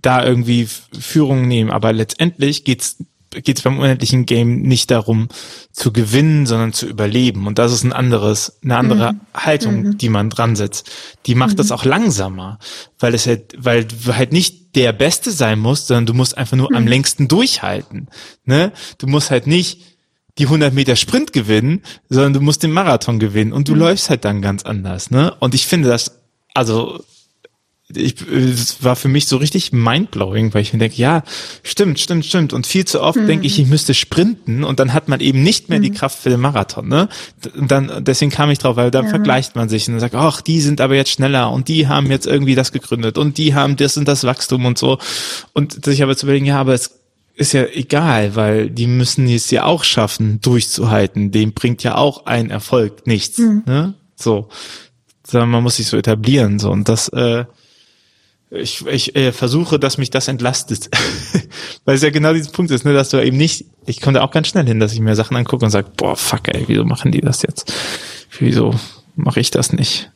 da 0.00 0.24
irgendwie 0.24 0.66
Führung 0.98 1.46
nehmen. 1.46 1.70
Aber 1.70 1.92
letztendlich 1.92 2.64
geht's 2.64 2.98
geht 3.42 3.58
es 3.58 3.64
beim 3.64 3.78
unendlichen 3.78 4.26
Game 4.26 4.62
nicht 4.62 4.90
darum 4.90 5.28
zu 5.72 5.92
gewinnen, 5.92 6.46
sondern 6.46 6.72
zu 6.72 6.86
überleben. 6.86 7.46
Und 7.46 7.58
das 7.58 7.72
ist 7.72 7.84
ein 7.84 7.92
anderes, 7.92 8.58
eine 8.62 8.76
andere 8.76 9.12
mhm. 9.12 9.20
Haltung, 9.34 9.82
mhm. 9.82 9.98
die 9.98 10.08
man 10.08 10.30
dran 10.30 10.56
setzt. 10.56 10.90
Die 11.26 11.34
macht 11.34 11.52
mhm. 11.52 11.56
das 11.56 11.72
auch 11.72 11.84
langsamer, 11.84 12.58
weil 12.98 13.14
es 13.14 13.26
halt, 13.26 13.54
weil 13.56 13.84
du 13.84 14.16
halt 14.16 14.32
nicht 14.32 14.76
der 14.76 14.92
Beste 14.92 15.30
sein 15.30 15.58
musst, 15.58 15.86
sondern 15.86 16.06
du 16.06 16.14
musst 16.14 16.36
einfach 16.36 16.56
nur 16.56 16.74
am 16.74 16.82
mhm. 16.82 16.88
längsten 16.88 17.28
durchhalten. 17.28 18.08
Ne? 18.44 18.72
Du 18.98 19.06
musst 19.06 19.30
halt 19.30 19.46
nicht 19.46 19.80
die 20.38 20.44
100 20.46 20.74
Meter 20.74 20.96
Sprint 20.96 21.32
gewinnen, 21.32 21.82
sondern 22.08 22.32
du 22.32 22.40
musst 22.40 22.62
den 22.62 22.72
Marathon 22.72 23.18
gewinnen 23.18 23.52
und 23.52 23.68
du 23.68 23.72
mhm. 23.72 23.80
läufst 23.80 24.10
halt 24.10 24.24
dann 24.24 24.42
ganz 24.42 24.64
anders. 24.64 25.10
Ne? 25.10 25.34
Und 25.38 25.54
ich 25.54 25.66
finde 25.66 25.88
das, 25.88 26.20
also 26.54 27.04
ich, 27.96 28.20
es 28.28 28.82
war 28.82 28.96
für 28.96 29.08
mich 29.08 29.26
so 29.26 29.36
richtig 29.36 29.72
mindblowing, 29.72 30.52
weil 30.54 30.62
ich 30.62 30.72
mir 30.72 30.78
denke, 30.78 30.96
ja, 30.96 31.22
stimmt, 31.62 32.00
stimmt, 32.00 32.24
stimmt. 32.24 32.52
Und 32.52 32.66
viel 32.66 32.84
zu 32.84 33.00
oft 33.02 33.18
mhm. 33.18 33.26
denke 33.26 33.46
ich, 33.46 33.58
ich 33.58 33.66
müsste 33.66 33.94
sprinten 33.94 34.64
und 34.64 34.80
dann 34.80 34.92
hat 34.92 35.08
man 35.08 35.20
eben 35.20 35.42
nicht 35.42 35.68
mehr 35.68 35.78
mhm. 35.78 35.84
die 35.84 35.90
Kraft 35.92 36.18
für 36.18 36.30
den 36.30 36.40
Marathon. 36.40 36.88
Ne? 36.88 37.08
Und 37.56 37.70
dann, 37.70 38.04
deswegen 38.04 38.30
kam 38.30 38.50
ich 38.50 38.58
drauf, 38.58 38.76
weil 38.76 38.90
dann 38.90 39.04
ja. 39.04 39.10
vergleicht 39.10 39.56
man 39.56 39.68
sich 39.68 39.88
und 39.88 39.98
sagt, 40.00 40.14
ach, 40.14 40.40
die 40.40 40.60
sind 40.60 40.80
aber 40.80 40.94
jetzt 40.94 41.10
schneller 41.10 41.50
und 41.50 41.68
die 41.68 41.88
haben 41.88 42.10
jetzt 42.10 42.26
irgendwie 42.26 42.54
das 42.54 42.72
gegründet 42.72 43.18
und 43.18 43.38
die 43.38 43.54
haben 43.54 43.76
das 43.76 43.96
und 43.96 44.08
das 44.08 44.24
Wachstum 44.24 44.66
und 44.66 44.78
so. 44.78 44.98
Und 45.52 45.84
sich 45.84 46.02
aber 46.02 46.16
zu 46.16 46.26
überlegen, 46.26 46.46
ja, 46.46 46.60
aber 46.60 46.74
es 46.74 46.90
ist 47.36 47.52
ja 47.52 47.64
egal, 47.64 48.36
weil 48.36 48.70
die 48.70 48.86
müssen 48.86 49.28
es 49.28 49.50
ja 49.50 49.64
auch 49.64 49.84
schaffen, 49.84 50.40
durchzuhalten. 50.40 51.32
Dem 51.32 51.52
bringt 51.52 51.82
ja 51.82 51.96
auch 51.96 52.26
ein 52.26 52.50
Erfolg 52.50 53.06
nichts. 53.06 53.38
Mhm. 53.38 53.62
Ne? 53.66 53.94
So. 54.14 54.48
Sondern 55.26 55.50
man 55.50 55.62
muss 55.62 55.76
sich 55.76 55.86
so 55.86 55.96
etablieren. 55.96 56.58
So. 56.58 56.70
Und 56.70 56.88
das, 56.88 57.08
äh, 57.08 57.44
ich, 58.50 58.86
ich 58.86 59.16
äh, 59.16 59.32
versuche, 59.32 59.78
dass 59.78 59.98
mich 59.98 60.10
das 60.10 60.28
entlastet. 60.28 60.88
Weil 61.84 61.96
es 61.96 62.02
ja 62.02 62.10
genau 62.10 62.32
dieser 62.32 62.50
Punkt 62.50 62.70
ist, 62.70 62.84
ne, 62.84 62.92
dass 62.92 63.10
du 63.10 63.22
eben 63.22 63.36
nicht, 63.36 63.66
ich 63.86 64.00
komme 64.00 64.18
da 64.18 64.24
auch 64.24 64.30
ganz 64.30 64.48
schnell 64.48 64.66
hin, 64.66 64.80
dass 64.80 64.92
ich 64.92 65.00
mir 65.00 65.14
Sachen 65.16 65.36
angucke 65.36 65.64
und 65.64 65.70
sage, 65.70 65.88
boah, 65.96 66.16
fuck, 66.16 66.48
ey, 66.48 66.64
wieso 66.66 66.84
machen 66.84 67.12
die 67.12 67.20
das 67.20 67.42
jetzt? 67.42 67.72
Wieso 68.38 68.74
mache 69.16 69.40
ich 69.40 69.50
das 69.50 69.72
nicht? 69.72 70.10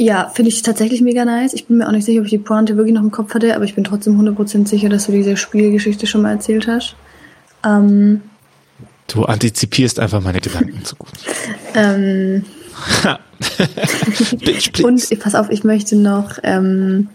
Ja, 0.00 0.30
finde 0.32 0.50
ich 0.50 0.62
tatsächlich 0.62 1.00
mega 1.00 1.24
nice. 1.24 1.54
Ich 1.54 1.66
bin 1.66 1.78
mir 1.78 1.88
auch 1.88 1.92
nicht 1.92 2.04
sicher, 2.04 2.20
ob 2.20 2.26
ich 2.26 2.30
die 2.30 2.38
Pointe 2.38 2.76
wirklich 2.76 2.94
noch 2.94 3.02
im 3.02 3.10
Kopf 3.10 3.34
hatte, 3.34 3.56
aber 3.56 3.64
ich 3.64 3.74
bin 3.74 3.82
trotzdem 3.82 4.20
100% 4.20 4.68
sicher, 4.68 4.88
dass 4.88 5.06
du 5.06 5.12
diese 5.12 5.36
Spielgeschichte 5.36 6.06
schon 6.06 6.22
mal 6.22 6.30
erzählt 6.30 6.68
hast. 6.68 6.94
Ähm, 7.66 8.22
du 9.08 9.24
antizipierst 9.24 9.98
einfach 9.98 10.22
meine 10.22 10.40
Gedanken 10.40 10.84
zu 10.84 10.94
gut. 10.94 11.10
ähm, 11.74 12.44
Bitch, 14.38 14.84
und 14.84 15.18
pass 15.18 15.34
auf, 15.34 15.50
ich 15.50 15.64
möchte 15.64 15.96
noch 15.96 16.38
ähm, 16.44 17.08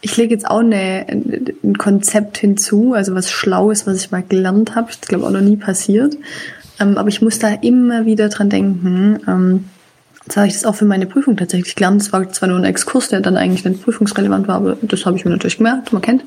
ich 0.00 0.16
lege 0.16 0.34
jetzt 0.34 0.48
auch 0.48 0.60
eine, 0.60 1.06
ein 1.08 1.76
Konzept 1.78 2.38
hinzu, 2.38 2.94
also 2.94 3.14
was 3.14 3.30
Schlaues, 3.30 3.86
was 3.86 3.96
ich 3.96 4.10
mal 4.10 4.22
gelernt 4.22 4.74
habe. 4.74 4.90
Ich 4.90 5.00
glaube 5.00 5.26
auch 5.26 5.30
noch 5.30 5.40
nie 5.40 5.56
passiert. 5.56 6.16
Ähm, 6.80 6.96
aber 6.96 7.08
ich 7.08 7.20
muss 7.20 7.38
da 7.38 7.48
immer 7.54 8.06
wieder 8.06 8.28
dran 8.28 8.50
denken. 8.50 9.18
Ähm, 9.26 9.64
jetzt 10.24 10.36
habe 10.36 10.46
ich 10.46 10.52
das 10.52 10.64
auch 10.64 10.76
für 10.76 10.84
meine 10.84 11.06
Prüfung 11.06 11.36
tatsächlich 11.36 11.74
gelernt. 11.74 12.00
Es 12.00 12.12
war 12.12 12.30
zwar 12.30 12.48
nur 12.48 12.58
ein 12.58 12.64
Exkurs, 12.64 13.08
der 13.08 13.20
dann 13.20 13.36
eigentlich 13.36 13.64
nicht 13.64 13.82
prüfungsrelevant 13.82 14.46
war, 14.46 14.56
aber 14.56 14.76
das 14.82 15.04
habe 15.04 15.16
ich 15.16 15.24
mir 15.24 15.32
natürlich 15.32 15.56
gemerkt, 15.56 15.92
man 15.92 16.02
kennt. 16.02 16.22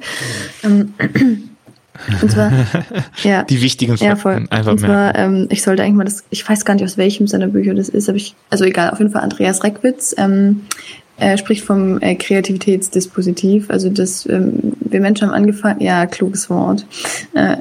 Ähm, 0.63 0.93
und 2.21 2.31
zwar, 2.31 2.51
ja. 3.23 3.43
Die 3.43 3.61
wichtigen 3.61 3.93
Fakten 3.93 4.05
ja, 4.05 4.15
voll. 4.15 4.45
einfach 4.49 4.71
Und 4.71 4.79
zwar, 4.79 5.15
ähm, 5.15 5.47
ich 5.49 5.61
sollte 5.61 5.83
eigentlich 5.83 5.95
mal 5.95 6.03
das, 6.03 6.23
ich 6.29 6.47
weiß 6.47 6.65
gar 6.65 6.73
nicht, 6.73 6.83
aus 6.83 6.97
welchem 6.97 7.27
seiner 7.27 7.47
Bücher 7.47 7.73
das 7.73 7.89
ist, 7.89 8.09
aber 8.09 8.17
ich, 8.17 8.35
also 8.49 8.65
egal, 8.65 8.89
auf 8.89 8.99
jeden 8.99 9.11
Fall 9.11 9.21
Andreas 9.21 9.63
Reckwitz, 9.63 10.15
ähm, 10.17 10.61
er 11.21 11.37
spricht 11.37 11.63
vom 11.63 12.01
äh, 12.01 12.15
Kreativitätsdispositiv. 12.15 13.69
Also 13.69 13.89
das 13.89 14.27
ähm, 14.27 14.73
wir 14.79 14.99
Menschen 14.99 15.27
haben 15.27 15.35
angefangen, 15.35 15.79
ja, 15.79 16.05
kluges 16.07 16.49
Wort. 16.49 16.85
Äh, 17.33 17.57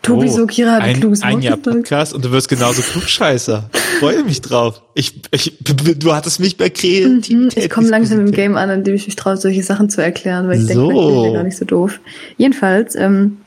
Tobi 0.00 0.28
oh, 0.28 0.32
Sokira 0.32 0.72
hat 0.72 0.82
ein, 0.82 1.00
kluges 1.00 1.22
Wort. 1.22 1.32
Ein 1.32 1.42
Jahr 1.42 1.56
Podcast 1.56 2.14
und 2.14 2.24
du 2.24 2.30
wirst 2.30 2.48
genauso 2.48 2.82
klugscheißer. 2.82 3.68
Freue 4.00 4.24
mich 4.24 4.40
drauf. 4.40 4.82
Ich, 4.94 5.22
ich, 5.32 5.58
du 5.60 6.14
hattest 6.14 6.40
mich 6.40 6.56
bei 6.56 6.70
Kreativität. 6.70 7.36
Mhm, 7.36 7.48
ich 7.54 7.70
komme 7.70 7.88
langsam 7.88 8.20
im 8.20 8.32
Game 8.32 8.56
an, 8.56 8.70
an 8.70 8.84
dem 8.84 8.94
ich 8.94 9.06
mich 9.06 9.16
traue, 9.16 9.36
solche 9.36 9.62
Sachen 9.62 9.90
zu 9.90 10.00
erklären, 10.00 10.48
weil 10.48 10.60
ich 10.60 10.72
so. 10.72 10.88
denke, 10.88 11.02
ich 11.02 11.14
bin 11.14 11.24
ja 11.24 11.32
gar 11.32 11.44
nicht 11.44 11.56
so 11.56 11.64
doof. 11.64 12.00
Jedenfalls, 12.36 12.94
ähm, 12.94 13.38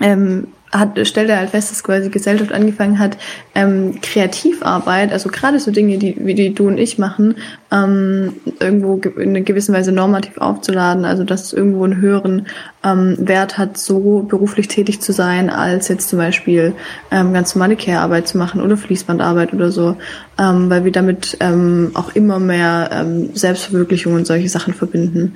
ähm, 0.00 0.48
hat, 0.72 1.06
stellt 1.06 1.28
er 1.28 1.38
halt 1.38 1.50
fest, 1.50 1.70
dass 1.70 1.82
quasi 1.82 2.10
Gesellschaft 2.10 2.52
angefangen 2.52 2.98
hat, 2.98 3.16
ähm, 3.54 4.00
Kreativarbeit, 4.00 5.12
also 5.12 5.28
gerade 5.28 5.58
so 5.58 5.70
Dinge, 5.70 5.98
die, 5.98 6.16
wie 6.18 6.34
die 6.34 6.54
du 6.54 6.68
und 6.68 6.78
ich 6.78 6.98
machen, 6.98 7.34
ähm, 7.72 8.34
irgendwo 8.60 8.96
in 9.18 9.30
einer 9.30 9.40
gewissen 9.40 9.74
Weise 9.74 9.92
normativ 9.92 10.38
aufzuladen, 10.38 11.04
also 11.04 11.24
dass 11.24 11.44
es 11.44 11.52
irgendwo 11.52 11.84
einen 11.84 12.00
höheren 12.00 12.46
ähm, 12.84 13.16
Wert 13.18 13.58
hat, 13.58 13.78
so 13.78 14.22
beruflich 14.22 14.68
tätig 14.68 15.00
zu 15.00 15.12
sein, 15.12 15.50
als 15.50 15.88
jetzt 15.88 16.08
zum 16.08 16.18
Beispiel 16.18 16.74
ähm, 17.10 17.32
ganz 17.32 17.54
normale 17.54 17.76
Care-Arbeit 17.76 18.28
zu 18.28 18.38
machen 18.38 18.60
oder 18.60 18.76
Fließbandarbeit 18.76 19.52
oder 19.52 19.72
so, 19.72 19.96
ähm, 20.38 20.70
weil 20.70 20.84
wir 20.84 20.92
damit 20.92 21.36
ähm, 21.40 21.90
auch 21.94 22.14
immer 22.14 22.38
mehr 22.38 22.90
ähm, 22.92 23.30
Selbstverwirklichung 23.34 24.14
und 24.14 24.26
solche 24.26 24.48
Sachen 24.48 24.74
verbinden. 24.74 25.34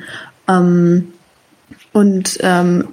Ähm, 0.48 1.12
und 1.92 2.38
ähm, 2.40 2.88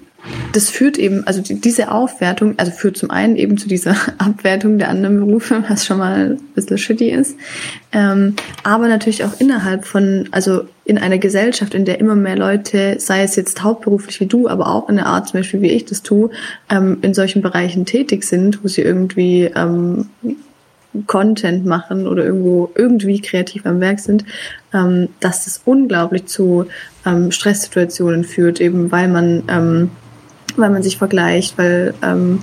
das 0.53 0.69
führt 0.69 0.97
eben, 0.97 1.25
also 1.25 1.41
diese 1.41 1.91
Aufwertung, 1.91 2.55
also 2.57 2.71
führt 2.71 2.97
zum 2.97 3.11
einen 3.11 3.35
eben 3.35 3.57
zu 3.57 3.67
dieser 3.67 3.95
Abwertung 4.17 4.77
der 4.77 4.89
anderen 4.89 5.19
Berufe, 5.25 5.63
was 5.67 5.85
schon 5.85 5.97
mal 5.97 6.31
ein 6.31 6.39
bisschen 6.55 6.77
shitty 6.77 7.09
ist, 7.09 7.35
ähm, 7.91 8.35
aber 8.63 8.87
natürlich 8.87 9.23
auch 9.23 9.39
innerhalb 9.39 9.85
von, 9.85 10.29
also 10.31 10.63
in 10.85 10.97
einer 10.97 11.17
Gesellschaft, 11.17 11.73
in 11.73 11.85
der 11.85 11.99
immer 11.99 12.15
mehr 12.15 12.35
Leute, 12.35 12.95
sei 12.99 13.23
es 13.23 13.35
jetzt 13.35 13.63
hauptberuflich 13.63 14.19
wie 14.19 14.25
du, 14.25 14.47
aber 14.47 14.67
auch 14.67 14.89
in 14.89 14.97
der 14.97 15.05
Art 15.05 15.29
zum 15.29 15.39
Beispiel, 15.39 15.61
wie 15.61 15.71
ich 15.71 15.85
das 15.85 16.03
tue, 16.03 16.29
ähm, 16.69 16.97
in 17.01 17.13
solchen 17.13 17.41
Bereichen 17.41 17.85
tätig 17.85 18.23
sind, 18.23 18.63
wo 18.63 18.67
sie 18.67 18.81
irgendwie 18.81 19.51
ähm, 19.55 20.09
Content 21.07 21.65
machen 21.65 22.07
oder 22.07 22.25
irgendwo 22.25 22.69
irgendwie 22.75 23.21
kreativ 23.21 23.65
am 23.65 23.79
Werk 23.79 23.99
sind, 23.99 24.25
ähm, 24.73 25.09
dass 25.19 25.45
das 25.45 25.61
unglaublich 25.63 26.25
zu 26.25 26.67
ähm, 27.05 27.31
Stresssituationen 27.31 28.23
führt, 28.23 28.59
eben 28.59 28.91
weil 28.91 29.07
man 29.07 29.43
ähm, 29.47 29.91
weil 30.57 30.69
man 30.69 30.83
sich 30.83 30.97
vergleicht, 30.97 31.57
weil, 31.57 31.93
ähm, 32.01 32.41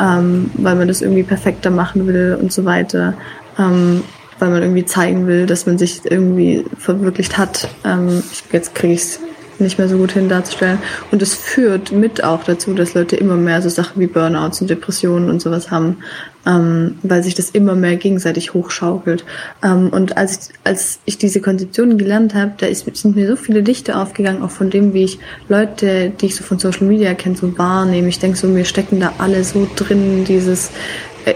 ähm, 0.00 0.50
weil 0.54 0.76
man 0.76 0.88
das 0.88 1.02
irgendwie 1.02 1.22
perfekter 1.22 1.70
machen 1.70 2.06
will 2.06 2.38
und 2.40 2.52
so 2.52 2.64
weiter, 2.64 3.14
ähm, 3.58 4.02
weil 4.38 4.50
man 4.50 4.62
irgendwie 4.62 4.84
zeigen 4.84 5.26
will, 5.26 5.46
dass 5.46 5.66
man 5.66 5.78
sich 5.78 6.00
irgendwie 6.04 6.64
verwirklicht 6.78 7.36
hat. 7.36 7.68
Ähm, 7.84 8.22
jetzt 8.52 8.74
kriege 8.74 8.94
ich 8.94 9.00
es 9.00 9.20
nicht 9.60 9.78
mehr 9.78 9.88
so 9.88 9.96
gut 9.96 10.12
hin 10.12 10.28
darzustellen. 10.28 10.78
Und 11.10 11.22
es 11.22 11.34
führt 11.34 11.92
mit 11.92 12.24
auch 12.24 12.44
dazu, 12.44 12.74
dass 12.74 12.94
Leute 12.94 13.16
immer 13.16 13.36
mehr 13.36 13.62
so 13.62 13.68
Sachen 13.68 14.00
wie 14.00 14.06
Burnouts 14.06 14.60
und 14.60 14.70
Depressionen 14.70 15.30
und 15.30 15.40
sowas 15.40 15.70
haben, 15.70 15.98
ähm, 16.46 16.98
weil 17.02 17.22
sich 17.22 17.34
das 17.34 17.50
immer 17.50 17.74
mehr 17.74 17.96
gegenseitig 17.96 18.54
hochschaukelt. 18.54 19.24
Ähm, 19.62 19.88
und 19.90 20.16
als 20.16 20.50
ich, 20.50 20.54
als 20.64 20.98
ich 21.04 21.18
diese 21.18 21.40
Konzeption 21.40 21.98
gelernt 21.98 22.34
habe, 22.34 22.52
da 22.56 22.66
ist, 22.66 22.86
sind 22.96 23.16
mir 23.16 23.28
so 23.28 23.36
viele 23.36 23.60
Lichter 23.60 24.00
aufgegangen, 24.00 24.42
auch 24.42 24.50
von 24.50 24.70
dem, 24.70 24.94
wie 24.94 25.04
ich 25.04 25.18
Leute, 25.48 26.10
die 26.10 26.26
ich 26.26 26.36
so 26.36 26.44
von 26.44 26.58
Social 26.58 26.86
Media 26.86 27.14
kenne, 27.14 27.36
so 27.36 27.56
wahrnehme. 27.58 28.08
Ich 28.08 28.18
denke 28.18 28.38
so, 28.38 28.54
wir 28.54 28.64
stecken 28.64 29.00
da 29.00 29.12
alle 29.18 29.44
so 29.44 29.68
drin, 29.76 30.24
dieses 30.24 30.70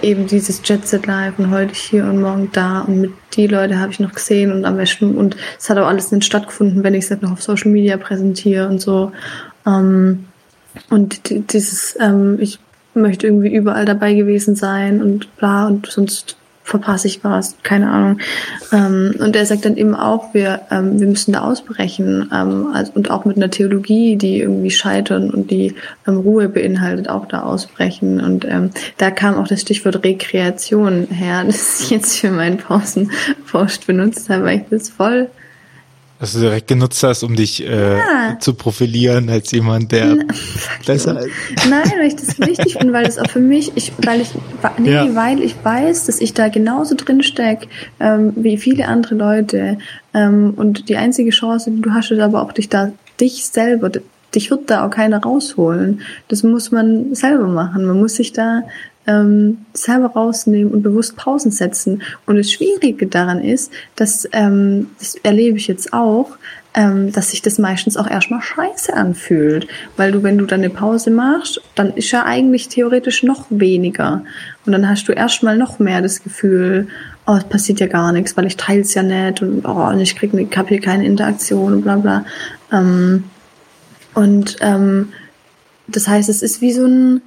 eben 0.03 0.26
dieses 0.26 0.61
Jet 0.64 0.87
Set 0.87 1.07
Live 1.07 1.38
und 1.38 1.50
heute 1.50 1.75
hier 1.75 2.05
und 2.05 2.21
morgen 2.21 2.50
da 2.53 2.81
und 2.81 3.00
mit 3.00 3.12
die 3.35 3.47
Leute 3.47 3.79
habe 3.79 3.93
ich 3.93 4.00
noch 4.00 4.12
gesehen 4.12 4.53
und 4.53 4.64
am 4.64 4.76
besten 4.76 5.17
und 5.17 5.37
es 5.59 5.69
hat 5.69 5.79
auch 5.79 5.87
alles 5.87 6.12
nicht 6.12 6.25
stattgefunden, 6.25 6.85
wenn 6.85 6.95
ich 6.95 7.05
es 7.05 7.11
halt 7.11 7.23
noch 7.23 7.33
auf 7.33 7.43
Social 7.43 7.71
Media 7.71 7.97
präsentiere 7.97 8.69
und 8.69 8.81
so. 8.81 9.12
Ähm, 9.67 10.26
und 10.91 11.53
dieses, 11.53 11.97
ähm, 12.00 12.38
ich 12.41 12.59
möchte 12.95 13.26
irgendwie 13.26 13.55
überall 13.55 13.85
dabei 13.85 14.14
gewesen 14.14 14.55
sein 14.55 15.03
und 15.03 15.37
bla 15.37 15.67
und 15.67 15.87
sonst 15.87 16.37
verpasse 16.64 17.06
ich 17.06 17.23
was, 17.23 17.56
keine 17.62 17.90
Ahnung. 17.90 18.18
Ähm, 18.73 19.14
und 19.21 19.37
er 19.37 19.44
sagt 19.44 19.66
dann 19.66 19.76
eben 19.76 19.94
auch, 19.94 20.33
wir, 20.33 20.62
ähm, 20.71 20.99
wir 20.99 21.06
müssen 21.06 21.33
da 21.33 21.42
ausbrechen 21.42 22.30
ähm, 22.33 22.68
also, 22.73 22.92
und 22.94 23.11
auch 23.11 23.26
mit 23.26 23.37
einer 23.37 23.50
Theologie, 23.50 24.16
die 24.16 24.40
irgendwie 24.40 24.71
scheitern 24.71 25.30
und 25.30 25.50
die 25.50 25.75
ähm, 26.09 26.16
Ruhe 26.16 26.49
beinhaltet, 26.49 27.11
auch 27.11 27.26
da 27.26 27.42
ausbrechen. 27.42 28.18
Und 28.21 28.47
ähm, 28.47 28.71
da 28.97 29.11
kam 29.11 29.37
auch 29.37 29.47
das 29.47 29.61
Stichwort 29.61 30.02
Rekreation 30.02 31.06
her, 31.11 31.44
das 31.47 31.80
ich 31.80 31.90
jetzt 31.90 32.16
für 32.16 32.30
meinen 32.30 32.56
Pausenpost 32.56 33.87
benutzt 33.87 34.30
habe, 34.30 34.44
weil 34.44 34.56
ich 34.61 34.64
das 34.71 34.88
voll 34.88 35.28
was 36.25 36.33
du 36.33 36.40
direkt 36.40 36.69
genutzt 36.69 37.02
hast, 37.02 37.23
um 37.23 37.37
dich 37.37 37.62
äh, 37.62 37.99
ja. 37.99 38.38
zu 38.40 38.54
profilieren 38.54 39.28
als 39.28 39.50
jemand, 39.52 39.93
der 39.93 40.14
Na, 40.14 40.25
besser 40.87 41.21
ist. 41.21 41.28
Nein, 41.69 41.93
weil 41.99 42.07
ich 42.07 42.16
das 42.16 42.38
wichtig 42.40 42.78
finde, 42.78 42.95
weil 42.95 43.04
das 43.04 43.19
auch 43.19 43.28
für 43.28 43.40
mich, 43.40 43.73
ich, 43.75 43.93
weil 43.99 44.23
ich, 44.23 44.31
nee, 44.78 44.90
ja. 44.90 45.14
weil 45.14 45.43
ich 45.43 45.54
weiß, 45.62 46.07
dass 46.07 46.23
ich 46.23 46.33
da 46.33 46.49
genauso 46.49 46.95
drin 46.95 47.23
steck 47.23 47.69
ähm, 48.00 48.33
wie 48.37 48.57
viele 48.57 48.88
andere 48.88 49.16
Leute. 49.16 49.76
Ähm, 50.14 50.54
und 50.57 50.88
die 50.88 50.97
einzige 50.97 51.31
Chance, 51.31 51.71
die 51.71 51.83
du 51.83 51.93
hast, 51.93 52.11
ist 52.11 52.21
aber 52.21 52.40
auch 52.40 52.52
dich 52.52 52.71
da, 52.71 52.90
dich 53.21 53.45
selber, 53.45 53.90
dich 54.35 54.50
wird 54.50 54.71
da 54.71 54.87
auch 54.87 54.90
keiner 54.90 55.23
rausholen. 55.23 56.00
Das 56.28 56.43
muss 56.43 56.71
man 56.71 57.14
selber 57.14 57.49
machen. 57.49 57.85
Man 57.85 57.99
muss 57.99 58.16
sich 58.16 58.33
da 58.33 58.62
ähm, 59.06 59.58
selber 59.73 60.08
rausnehmen 60.08 60.73
und 60.73 60.82
bewusst 60.82 61.16
Pausen 61.16 61.50
setzen. 61.50 62.02
Und 62.26 62.37
das 62.37 62.50
Schwierige 62.50 63.06
daran 63.06 63.42
ist, 63.42 63.73
dass, 63.96 64.28
ähm, 64.32 64.90
das 64.99 65.16
erlebe 65.16 65.58
ich 65.58 65.66
jetzt 65.66 65.92
auch, 65.92 66.37
ähm, 66.75 67.12
dass 67.12 67.30
sich 67.30 67.40
das 67.40 67.58
meistens 67.58 67.96
auch 67.96 68.11
erstmal 68.11 68.42
scheiße 68.42 68.94
anfühlt. 68.94 69.68
Weil 69.96 70.12
du, 70.12 70.23
wenn 70.23 70.38
du 70.38 70.44
dann 70.44 70.61
eine 70.61 70.70
Pause 70.70 71.11
machst, 71.11 71.61
dann 71.75 71.92
ist 71.94 72.11
ja 72.11 72.25
eigentlich 72.25 72.68
theoretisch 72.68 73.23
noch 73.23 73.46
weniger. 73.50 74.25
Und 74.66 74.73
dann 74.73 74.88
hast 74.88 75.06
du 75.08 75.12
erstmal 75.12 75.56
noch 75.56 75.78
mehr 75.78 76.02
das 76.02 76.23
Gefühl, 76.23 76.88
oh, 77.26 77.34
es 77.34 77.44
passiert 77.44 77.80
ja 77.80 77.87
gar 77.87 78.12
nichts, 78.12 78.37
weil 78.37 78.46
ich 78.46 78.56
teile 78.56 78.80
es 78.80 78.94
ja 78.94 79.02
nicht 79.02 79.40
und 79.40 79.64
oh, 79.64 79.90
ich 79.99 80.16
krieg, 80.16 80.34
ich 80.34 80.56
hab 80.56 80.68
hier 80.68 80.80
keine 80.80 81.06
Interaktion 81.06 81.75
und 81.75 81.82
bla 81.82 81.96
bla. 81.96 82.25
Ähm, 82.73 83.25
und 84.14 84.56
ähm, 84.61 85.12
das 85.87 86.08
heißt, 86.08 86.28
es 86.28 86.42
ist 86.42 86.61
wie 86.61 86.73
so 86.73 86.87
ein 86.87 87.23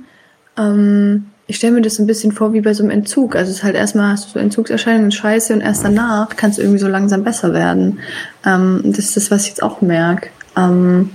ähm, 0.57 1.27
ich 1.47 1.55
stelle 1.55 1.73
mir 1.73 1.81
das 1.81 1.97
ein 1.97 2.07
bisschen 2.07 2.33
vor 2.33 2.51
wie 2.51 2.59
bei 2.59 2.73
so 2.73 2.83
einem 2.83 2.91
Entzug. 2.91 3.35
Also 3.35 3.49
es 3.49 3.57
ist 3.57 3.63
halt 3.63 3.75
erstmal 3.75 4.11
hast 4.11 4.27
du 4.27 4.31
so 4.31 4.39
Entzugserscheinungen, 4.39 5.11
Scheiße 5.11 5.53
und 5.53 5.61
erst 5.61 5.83
danach 5.83 6.35
kannst 6.35 6.57
du 6.57 6.61
irgendwie 6.61 6.79
so 6.79 6.89
langsam 6.89 7.23
besser 7.23 7.53
werden. 7.53 7.99
Ähm, 8.45 8.81
das 8.83 8.99
ist 8.99 9.17
das, 9.17 9.31
was 9.31 9.43
ich 9.43 9.49
jetzt 9.49 9.63
auch 9.63 9.81
merke. 9.81 10.29
Ähm, 10.57 11.11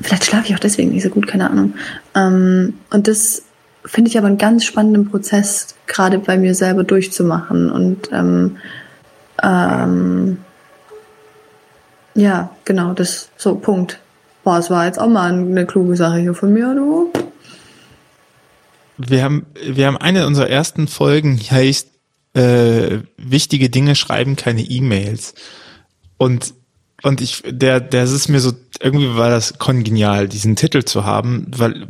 vielleicht 0.00 0.24
schlafe 0.24 0.48
ich 0.48 0.54
auch 0.54 0.60
deswegen 0.60 0.92
nicht 0.92 1.02
so 1.02 1.10
gut, 1.10 1.26
keine 1.26 1.50
Ahnung. 1.50 1.74
Ähm, 2.14 2.78
und 2.90 3.06
das 3.06 3.42
finde 3.84 4.10
ich 4.10 4.16
aber 4.16 4.28
einen 4.28 4.38
ganz 4.38 4.64
spannenden 4.64 5.10
Prozess, 5.10 5.74
gerade 5.86 6.18
bei 6.18 6.38
mir 6.38 6.54
selber 6.54 6.82
durchzumachen. 6.82 7.70
Und 7.70 8.10
ähm, 8.12 8.56
ähm, 9.42 10.38
ja, 12.14 12.50
genau, 12.64 12.94
das 12.94 13.28
so 13.36 13.56
Punkt. 13.56 14.00
Boah, 14.42 14.58
es 14.58 14.70
war 14.70 14.86
jetzt 14.86 14.98
auch 14.98 15.08
mal 15.08 15.30
eine 15.30 15.66
kluge 15.66 15.96
Sache 15.96 16.18
hier 16.18 16.32
von 16.32 16.50
mir, 16.50 16.74
du 16.74 17.12
wir 18.98 19.22
haben, 19.22 19.46
wir 19.64 19.86
haben 19.86 19.96
eine 19.96 20.26
unserer 20.26 20.48
ersten 20.48 20.88
Folgen, 20.88 21.38
die 21.38 21.50
heißt 21.50 21.88
äh, 22.34 22.98
Wichtige 23.16 23.70
Dinge 23.70 23.94
schreiben 23.94 24.36
keine 24.36 24.62
E-Mails. 24.62 25.34
Und 26.16 26.54
und 27.04 27.20
ich, 27.20 27.42
der, 27.46 27.80
der 27.80 28.04
ist 28.04 28.28
mir 28.28 28.40
so, 28.40 28.52
irgendwie 28.80 29.14
war 29.14 29.28
das 29.28 29.58
kongenial, 29.58 30.26
diesen 30.26 30.56
Titel 30.56 30.84
zu 30.84 31.04
haben, 31.04 31.46
weil, 31.54 31.88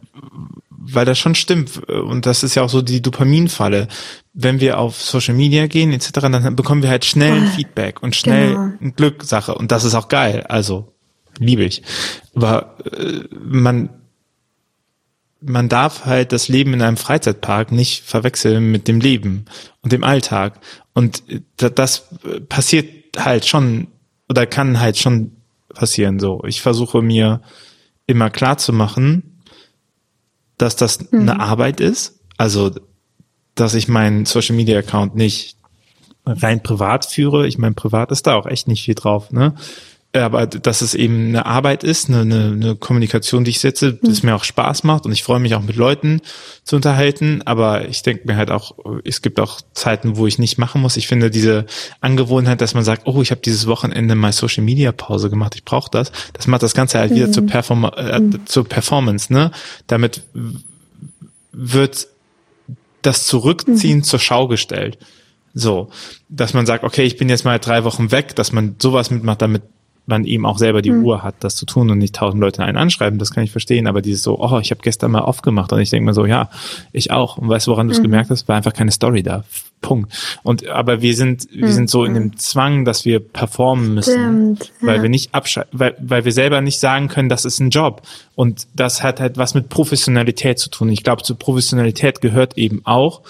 weil 0.70 1.04
das 1.04 1.20
schon 1.20 1.37
stimmt. 1.37 1.88
Und 1.88 2.26
das 2.26 2.42
ist 2.42 2.56
ja 2.56 2.62
auch 2.62 2.68
so 2.68 2.82
die 2.82 3.00
Dopaminfalle. 3.00 3.87
Wenn 4.32 4.58
wir 4.58 4.78
auf 4.78 5.00
Social 5.00 5.34
Media 5.34 5.68
gehen, 5.68 5.92
etc., 5.92 6.11
dann 6.11 6.56
bekommen 6.56 6.82
wir 6.82 6.90
halt 6.90 7.04
schnell 7.04 7.32
ein 7.32 7.46
Feedback 7.46 8.02
und 8.02 8.16
schnell 8.16 8.49
genau. 8.49 8.73
eine 8.80 8.92
Glückssache. 8.92 9.54
Und 9.54 9.70
das 9.70 9.84
ist 9.84 9.94
auch 9.94 10.08
geil. 10.08 10.44
Also, 10.49 10.92
liebe 11.38 11.62
ich. 11.62 11.82
Aber 12.34 12.75
äh, 12.84 13.20
man, 13.38 13.90
man 15.46 15.68
darf 15.68 16.04
halt 16.04 16.32
das 16.32 16.48
Leben 16.48 16.72
in 16.74 16.82
einem 16.82 16.96
Freizeitpark 16.96 17.72
nicht 17.72 18.04
verwechseln 18.04 18.70
mit 18.70 18.88
dem 18.88 19.00
Leben 19.00 19.44
und 19.82 19.92
dem 19.92 20.04
Alltag. 20.04 20.60
Und 20.92 21.22
das 21.56 22.08
passiert 22.48 22.88
halt 23.16 23.46
schon 23.46 23.88
oder 24.28 24.46
kann 24.46 24.80
halt 24.80 24.96
schon 24.96 25.32
passieren 25.68 26.18
so. 26.18 26.42
Ich 26.46 26.62
versuche 26.62 27.02
mir 27.02 27.42
immer 28.06 28.30
klar 28.30 28.58
zu 28.58 28.72
machen, 28.72 29.40
dass 30.56 30.76
das 30.76 31.10
mhm. 31.10 31.20
eine 31.20 31.40
Arbeit 31.40 31.80
ist. 31.80 32.20
Also, 32.36 32.70
dass 33.54 33.74
ich 33.74 33.88
meinen 33.88 34.24
Social 34.24 34.56
Media 34.56 34.78
Account 34.78 35.14
nicht 35.14 35.56
rein 36.26 36.62
privat 36.62 37.04
führe. 37.04 37.46
Ich 37.46 37.58
meine, 37.58 37.74
privat 37.74 38.10
ist 38.10 38.26
da 38.26 38.34
auch 38.34 38.46
echt 38.46 38.68
nicht 38.68 38.84
viel 38.84 38.94
drauf, 38.94 39.30
ne? 39.30 39.54
Aber 40.23 40.47
dass 40.47 40.80
es 40.80 40.94
eben 40.94 41.28
eine 41.28 41.44
Arbeit 41.44 41.83
ist, 41.83 42.09
eine, 42.09 42.21
eine, 42.21 42.52
eine 42.52 42.76
Kommunikation, 42.76 43.42
die 43.42 43.50
ich 43.50 43.61
setze, 43.61 43.94
das 43.94 44.23
mhm. 44.23 44.28
mir 44.28 44.37
auch 44.37 44.44
Spaß 44.44 44.85
macht 44.85 45.06
und 45.06 45.12
ich 45.12 45.25
freue 45.25 45.40
mich 45.40 45.54
auch 45.54 45.62
mit 45.62 45.75
Leuten 45.75 46.21
zu 46.62 46.76
unterhalten, 46.76 47.42
aber 47.44 47.88
ich 47.88 48.02
denke 48.02 48.26
mir 48.26 48.37
halt 48.37 48.52
auch, 48.52 48.76
es 49.04 49.23
gibt 49.23 49.40
auch 49.40 49.61
Zeiten, 49.73 50.16
wo 50.16 50.26
ich 50.28 50.38
nicht 50.38 50.56
machen 50.56 50.80
muss. 50.80 50.97
Ich 50.97 51.09
finde 51.09 51.30
diese 51.30 51.66
Angewohnheit, 52.00 52.61
dass 52.61 52.75
man 52.75 52.85
sagt, 52.85 53.06
oh, 53.06 53.23
ich 53.23 53.33
habe 53.33 53.40
dieses 53.40 53.66
Wochenende 53.66 54.14
mal 54.14 54.33
Social 54.33 54.62
Media 54.62 54.92
Pause 54.92 55.30
gemacht, 55.30 55.56
ich 55.56 55.64
brauche 55.64 55.90
das, 55.90 56.12
das 56.33 56.47
macht 56.47 56.62
das 56.62 56.75
Ganze 56.75 57.00
halt 57.00 57.11
mhm. 57.11 57.16
wieder 57.16 57.33
zur, 57.33 57.47
Perform 57.47 57.85
äh, 57.85 58.21
mhm. 58.21 58.47
zur 58.47 58.64
Performance, 58.68 59.33
ne? 59.33 59.50
Damit 59.88 60.23
wird 61.52 62.06
das 63.02 63.26
Zurückziehen 63.26 63.99
mhm. 63.99 64.04
zur 64.04 64.21
Schau 64.21 64.47
gestellt. 64.47 64.99
So, 65.54 65.88
dass 66.28 66.54
man 66.54 66.66
sagt, 66.66 66.85
okay, 66.85 67.02
ich 67.02 67.16
bin 67.16 67.28
jetzt 67.28 67.44
mal 67.44 67.59
drei 67.59 67.85
Wochen 67.85 68.11
weg, 68.11 68.35
dass 68.35 68.52
man 68.52 68.76
sowas 68.80 69.11
mitmacht, 69.11 69.42
damit 69.42 69.62
man 70.06 70.25
eben 70.25 70.44
auch 70.44 70.58
selber 70.58 70.82
die 70.82 70.90
mhm. 70.90 71.04
Uhr 71.04 71.23
hat, 71.23 71.37
das 71.40 71.56
zu 71.56 71.66
tun 71.66 71.90
und 71.90 71.99
nicht 71.99 72.14
tausend 72.14 72.40
Leute 72.40 72.62
einen 72.62 72.76
anschreiben, 72.76 73.18
das 73.18 73.30
kann 73.30 73.44
ich 73.44 73.50
verstehen, 73.50 73.87
aber 73.87 74.02
dieses 74.02 74.23
so, 74.23 74.38
oh, 74.38 74.58
ich 74.58 74.70
habe 74.70 74.82
gestern 74.82 75.12
mal 75.12 75.20
aufgemacht 75.20 75.73
und 75.73 75.80
ich 75.80 75.90
denke 75.90 76.06
mir 76.06 76.14
so, 76.14 76.26
ja, 76.26 76.50
ich 76.92 77.11
auch. 77.11 77.38
Und 77.38 77.49
weißt 77.49 77.66
du, 77.66 77.73
woran 77.73 77.88
du 77.88 77.92
es 77.92 77.99
mhm. 77.99 78.04
gemerkt 78.04 78.30
hast? 78.30 78.49
War 78.49 78.56
einfach 78.56 78.73
keine 78.73 78.90
Story 78.90 79.23
da. 79.23 79.44
Punkt. 79.80 80.12
Und 80.42 80.66
aber 80.68 81.02
wir 81.02 81.14
sind, 81.14 81.46
wir 81.52 81.70
sind 81.70 81.90
so 81.90 82.04
in 82.04 82.12
mhm. 82.12 82.16
dem 82.16 82.37
Zwang, 82.38 82.84
dass 82.87 83.04
wir 83.04 83.20
performen 83.20 83.94
müssen, 83.94 84.12
Stimmt, 84.12 84.73
ja. 84.80 84.87
weil 84.88 85.02
wir 85.02 85.11
nicht 85.11 85.34
abschalten, 85.34 85.78
weil, 85.78 85.94
weil 86.00 86.25
wir 86.25 86.32
selber 86.32 86.62
nicht 86.62 86.80
sagen 86.80 87.08
können, 87.08 87.28
das 87.28 87.44
ist 87.44 87.61
ein 87.61 87.68
Job. 87.68 88.02
Und 88.34 88.66
das 88.75 89.02
hat 89.02 89.20
halt 89.20 89.37
was 89.37 89.54
mit 89.54 89.68
Professionalität 89.68 90.58
zu 90.58 90.70
tun. 90.70 90.88
Ich 90.88 91.02
glaube, 91.02 91.23
zu 91.23 91.34
Professionalität 91.34 92.23
gehört 92.23 92.56
eben 92.56 92.80
auch, 92.84 93.23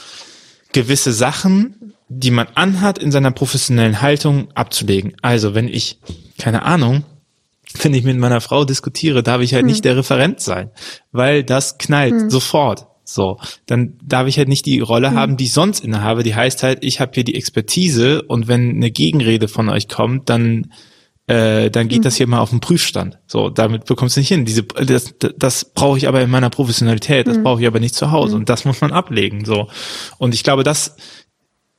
gewisse 0.72 1.12
Sachen 1.12 1.83
die 2.18 2.30
man 2.30 2.46
anhat, 2.54 2.98
in 2.98 3.12
seiner 3.12 3.30
professionellen 3.30 4.00
Haltung 4.00 4.48
abzulegen. 4.54 5.14
Also 5.22 5.54
wenn 5.54 5.68
ich, 5.68 5.98
keine 6.38 6.62
Ahnung, 6.62 7.04
wenn 7.82 7.94
ich 7.94 8.04
mit 8.04 8.18
meiner 8.18 8.40
Frau 8.40 8.64
diskutiere, 8.64 9.22
darf 9.22 9.40
ich 9.40 9.54
halt 9.54 9.62
hm. 9.62 9.68
nicht 9.70 9.84
der 9.84 9.96
Referent 9.96 10.40
sein, 10.40 10.70
weil 11.12 11.44
das 11.44 11.78
knallt 11.78 12.12
hm. 12.12 12.30
sofort. 12.30 12.86
So, 13.06 13.38
dann 13.66 13.98
darf 14.02 14.26
ich 14.28 14.38
halt 14.38 14.48
nicht 14.48 14.64
die 14.64 14.80
Rolle 14.80 15.10
hm. 15.10 15.16
haben, 15.16 15.36
die 15.36 15.44
ich 15.44 15.52
sonst 15.52 15.84
innehabe. 15.84 16.22
Die 16.22 16.34
heißt 16.34 16.62
halt, 16.62 16.84
ich 16.84 17.00
habe 17.00 17.12
hier 17.14 17.24
die 17.24 17.34
Expertise 17.34 18.22
und 18.22 18.48
wenn 18.48 18.70
eine 18.70 18.90
Gegenrede 18.90 19.48
von 19.48 19.68
euch 19.68 19.88
kommt, 19.88 20.30
dann 20.30 20.70
äh, 21.26 21.70
dann 21.70 21.88
geht 21.88 22.00
mhm. 22.00 22.02
das 22.02 22.16
hier 22.16 22.26
mal 22.26 22.40
auf 22.40 22.50
den 22.50 22.60
Prüfstand. 22.60 23.18
So, 23.26 23.48
damit 23.48 23.86
bekommst 23.86 24.16
du 24.16 24.20
nicht 24.20 24.28
hin. 24.28 24.44
Diese, 24.44 24.62
das, 24.62 25.14
das 25.38 25.64
brauche 25.64 25.96
ich 25.96 26.06
aber 26.06 26.20
in 26.20 26.28
meiner 26.28 26.50
Professionalität, 26.50 27.26
das 27.26 27.38
mhm. 27.38 27.44
brauche 27.44 27.62
ich 27.62 27.66
aber 27.66 27.80
nicht 27.80 27.94
zu 27.94 28.10
Hause 28.10 28.34
mhm. 28.34 28.40
und 28.40 28.48
das 28.50 28.66
muss 28.66 28.82
man 28.82 28.92
ablegen. 28.92 29.46
So, 29.46 29.68
und 30.18 30.34
ich 30.34 30.44
glaube, 30.44 30.64
das 30.64 30.96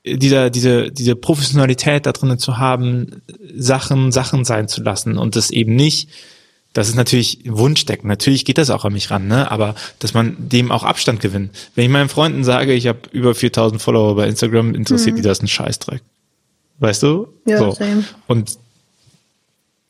dieser, 0.06 0.50
diese, 0.50 0.90
diese 0.90 1.16
Professionalität 1.16 2.06
da 2.06 2.12
drinnen 2.12 2.38
zu 2.38 2.58
haben, 2.58 3.22
Sachen, 3.56 4.12
Sachen 4.12 4.44
sein 4.44 4.68
zu 4.68 4.82
lassen 4.82 5.18
und 5.18 5.36
das 5.36 5.50
eben 5.50 5.74
nicht, 5.74 6.08
das 6.72 6.88
ist 6.88 6.94
natürlich 6.94 7.40
Wunschdecken. 7.46 8.06
Natürlich 8.06 8.44
geht 8.44 8.58
das 8.58 8.68
auch 8.68 8.84
an 8.84 8.92
mich 8.92 9.10
ran, 9.10 9.26
ne? 9.28 9.50
Aber 9.50 9.74
dass 9.98 10.12
man 10.12 10.36
dem 10.38 10.70
auch 10.70 10.82
Abstand 10.84 11.20
gewinnt. 11.20 11.56
Wenn 11.74 11.84
ich 11.84 11.90
meinen 11.90 12.10
Freunden 12.10 12.44
sage, 12.44 12.74
ich 12.74 12.86
habe 12.86 13.00
über 13.12 13.34
4000 13.34 13.80
Follower 13.80 14.14
bei 14.14 14.28
Instagram, 14.28 14.74
interessiert 14.74 15.14
mhm. 15.14 15.16
die 15.16 15.22
das 15.22 15.40
ein 15.40 15.48
Scheißdreck. 15.48 16.02
Weißt 16.78 17.02
du? 17.02 17.28
Ja, 17.46 17.58
so. 17.58 17.70
same. 17.72 18.04
Und 18.26 18.58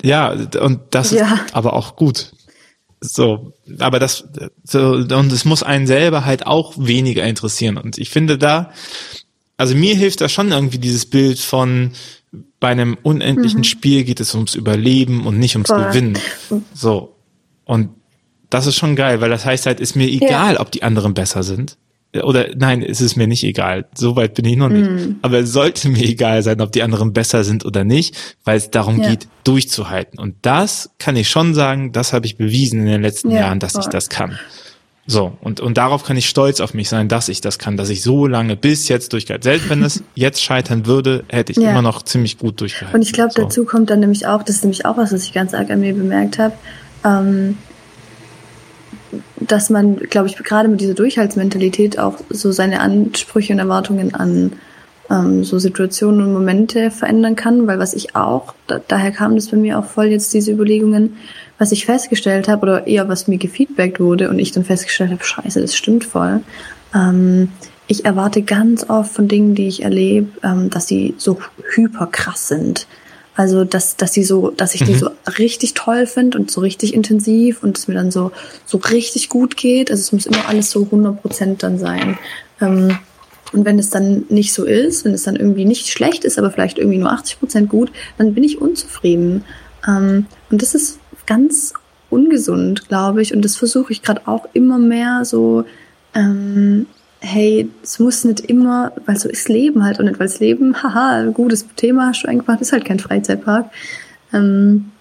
ja, 0.03 0.31
und 0.61 0.81
das 0.91 1.11
ja. 1.11 1.35
ist 1.35 1.57
aber 1.57 1.73
auch 1.73 1.97
gut. 1.97 2.31
So, 3.01 3.53
aber 3.81 3.99
das 3.99 4.25
so, 4.63 4.93
und 4.93 5.33
es 5.33 5.45
muss 5.45 5.65
einen 5.65 5.89
selber 5.89 6.25
halt 6.25 6.47
auch 6.47 6.75
weniger 6.77 7.25
interessieren. 7.25 7.79
Und 7.79 7.99
ich 7.99 8.11
finde 8.11 8.39
da, 8.39 8.71
also 9.57 9.75
mir 9.75 9.95
hilft 9.97 10.21
da 10.21 10.29
schon 10.29 10.53
irgendwie 10.53 10.79
dieses 10.79 11.07
Bild 11.07 11.39
von 11.39 11.93
bei 12.61 12.69
einem 12.69 12.97
unendlichen 13.03 13.61
mhm. 13.61 13.65
Spiel 13.65 14.05
geht 14.05 14.21
es 14.21 14.35
ums 14.35 14.55
Überleben 14.55 15.27
und 15.27 15.39
nicht 15.39 15.55
ums 15.57 15.69
Voll. 15.69 15.85
Gewinnen. 15.85 16.19
So. 16.75 17.17
Und 17.65 17.91
das 18.51 18.67
ist 18.67 18.77
schon 18.77 18.97
geil, 18.97 19.21
weil 19.21 19.31
das 19.31 19.45
heißt 19.45 19.67
halt, 19.67 19.81
ist 19.81 19.97
mir 19.97 20.09
egal, 20.09 20.55
ja. 20.55 20.61
ob 20.61 20.71
die 20.71 20.83
anderen 20.83 21.15
besser 21.15 21.43
sind. 21.43 21.77
Oder 22.23 22.49
nein, 22.57 22.83
es 22.83 23.01
ist 23.01 23.17
mir 23.17 23.27
nicht 23.27 23.45
egal. 23.45 23.87
So 23.95 24.17
weit 24.17 24.35
bin 24.35 24.45
ich 24.47 24.57
noch 24.57 24.69
nicht. 24.69 24.89
Mhm. 24.89 25.17
Aber 25.23 25.41
es 25.41 25.53
sollte 25.53 25.89
mir 25.89 26.03
egal 26.05 26.43
sein, 26.43 26.61
ob 26.61 26.73
die 26.73 26.83
anderen 26.83 27.13
besser 27.13 27.45
sind 27.45 27.65
oder 27.65 27.85
nicht, 27.85 28.17
weil 28.45 28.57
es 28.57 28.71
darum 28.71 29.03
ja. 29.03 29.11
geht, 29.11 29.29
durchzuhalten. 29.45 30.19
Und 30.19 30.37
das 30.43 30.91
kann 30.99 31.17
ich 31.17 31.29
schon 31.29 31.55
sagen, 31.55 31.93
das 31.93 32.13
habe 32.13 32.27
ich 32.27 32.37
bewiesen 32.37 32.81
in 32.81 32.87
den 32.87 33.03
letzten 33.03 33.31
ja, 33.31 33.41
Jahren, 33.41 33.59
dass 33.59 33.73
voll. 33.73 33.83
ich 33.83 33.89
das 33.89 34.09
kann. 34.09 34.39
So, 35.09 35.33
und, 35.41 35.61
und 35.61 35.79
darauf 35.79 36.05
kann 36.05 36.17
ich 36.17 36.29
stolz 36.29 36.61
auf 36.61 36.75
mich 36.75 36.89
sein, 36.89 37.09
dass 37.09 37.29
ich 37.29 37.41
das 37.41 37.59
kann, 37.59 37.77
dass 37.77 37.91
ich 37.91 38.03
so 38.03 38.27
lange 38.27 38.57
bis 38.57 38.89
jetzt 38.89 39.13
durchgehalten. 39.13 39.45
Selbst 39.45 39.71
wenn 39.71 39.83
es 39.85 40.03
jetzt 40.17 40.43
scheitern 40.43 40.87
würde, 40.87 41.25
hätte 41.29 41.53
ich 41.53 41.59
ja. 41.59 41.71
immer 41.71 41.83
noch 41.83 42.03
ziemlich 42.03 42.39
gut 42.39 42.61
durchgehalten. 42.61 42.97
Und 42.97 43.03
ich 43.03 43.13
glaube, 43.13 43.33
so. 43.33 43.43
dazu 43.43 43.65
kommt 43.65 43.91
dann 43.91 44.01
nämlich 44.01 44.27
auch, 44.27 44.43
das 44.43 44.57
ist 44.57 44.65
nämlich 44.65 44.85
auch 44.85 44.97
was, 44.97 45.13
was 45.13 45.23
ich 45.23 45.33
ganz 45.33 45.55
arg 45.55 45.71
an 45.71 45.81
mir 45.81 45.95
bemerkt 45.95 46.39
habe, 46.39 46.55
ähm, 47.05 47.57
dass 49.37 49.71
man, 49.71 49.97
glaube 49.97 50.29
ich, 50.29 50.37
gerade 50.37 50.69
mit 50.69 50.81
dieser 50.81 50.95
Durchhaltsmentalität 50.95 51.99
auch 52.01 52.17
so 52.29 52.51
seine 52.51 52.81
Ansprüche 52.81 53.53
und 53.53 53.61
Erwartungen 53.61 54.13
an 54.15 54.55
ähm, 55.09 55.45
so 55.45 55.61
Situationen 55.61 56.21
und 56.21 56.33
Momente 56.33 56.91
verändern 56.91 57.37
kann, 57.37 57.69
weil 57.69 57.79
was 57.79 57.95
ich 57.95 58.17
auch, 58.17 58.55
da, 58.67 58.81
daher 58.87 59.13
kam 59.13 59.37
das 59.37 59.49
bei 59.49 59.57
mir 59.57 59.79
auch 59.79 59.85
voll 59.85 60.07
jetzt 60.07 60.35
diese 60.35 60.51
Überlegungen, 60.51 61.17
was 61.59 61.73
ich 61.73 61.87
festgestellt 61.87 62.49
habe, 62.49 62.63
oder 62.63 62.87
eher 62.87 63.09
was 63.09 63.29
mir 63.29 63.39
gefeedbackt 63.39 64.01
wurde 64.01 64.29
und 64.29 64.39
ich 64.39 64.53
dann 64.53 64.65
festgestellt 64.65 65.11
habe, 65.11 65.25
scheiße, 65.25 65.61
das 65.61 65.77
stimmt 65.77 66.05
voll. 66.05 66.41
Ähm, 66.95 67.51
ich 67.89 68.05
erwarte 68.05 68.43
ganz 68.43 68.89
oft 68.89 69.13
von 69.13 69.29
Dingen, 69.29 69.55
die 69.55 69.69
ich 69.69 69.83
erlebe, 69.83 70.29
ähm, 70.43 70.71
dass 70.71 70.89
sie 70.89 71.15
so 71.19 71.39
hyper 71.75 72.07
krass 72.07 72.49
sind. 72.49 72.87
Also 73.37 73.65
dass, 73.65 73.97
dass 73.97 74.15
sie 74.15 74.25
so, 74.25 74.51
dass 74.51 74.75
ich 74.75 74.81
mhm. 74.81 74.87
die 74.87 74.95
so 74.95 75.11
richtig 75.39 75.75
toll 75.75 76.07
finde 76.07 76.39
und 76.39 76.51
so 76.51 76.63
richtig 76.63 76.95
intensiv 76.95 77.63
und 77.63 77.77
es 77.77 77.87
mir 77.87 77.95
dann 77.95 78.11
so, 78.11 78.33
so 78.65 78.79
richtig 78.79 79.29
gut 79.29 79.57
geht. 79.57 79.91
Also 79.91 80.01
es 80.01 80.13
muss 80.13 80.27
immer 80.27 80.49
alles 80.49 80.71
so 80.71 80.85
100 80.85 81.21
Prozent 81.21 81.63
dann 81.63 81.79
sein. 81.79 82.19
Ähm, 82.61 82.99
und 83.53 83.65
wenn 83.65 83.79
es 83.79 83.91
dann 83.91 84.25
nicht 84.29 84.53
so 84.53 84.65
ist, 84.65 85.05
wenn 85.05 85.13
es 85.13 85.23
dann 85.23 85.37
irgendwie 85.37 85.65
nicht 85.65 85.89
schlecht 85.89 86.25
ist, 86.25 86.39
aber 86.39 86.51
vielleicht 86.51 86.79
irgendwie 86.79 86.99
nur 86.99 87.13
80 87.13 87.39
Prozent 87.39 87.69
gut, 87.69 87.93
dann 88.19 88.35
bin 88.35 88.43
ich 88.43 88.61
unzufrieden. 88.61 89.45
Ähm, 89.87 90.27
und 90.51 90.63
das 90.63 90.75
ist 90.75 90.99
ganz 91.27 91.75
ungesund, 92.11 92.89
glaube 92.89 93.23
ich. 93.23 93.35
Und 93.35 93.45
das 93.45 93.57
versuche 93.57 93.93
ich 93.93 94.03
gerade 94.03 94.23
auch 94.27 94.49
immer 94.53 94.79
mehr 94.79 95.25
so, 95.25 95.65
ähm, 96.15 96.87
hey, 97.21 97.69
es 97.83 97.99
muss 97.99 98.25
nicht 98.25 98.41
immer, 98.41 98.93
weil 99.07 99.17
so 99.17 99.29
ist 99.29 99.49
Leben 99.49 99.85
halt 99.85 99.99
und 99.99 100.07
nicht, 100.07 100.19
weil 100.19 100.29
das 100.29 100.41
Leben, 100.41 100.83
haha, 100.83 101.25
gutes 101.33 101.67
Thema 101.77 102.09
hast 102.09 102.23
du 102.23 102.29
eingemacht, 102.29 102.61
ist 102.61 102.73
halt 102.73 102.85
kein 102.85 102.99
Freizeitpark. 102.99 103.71
Ähm, 104.33 104.93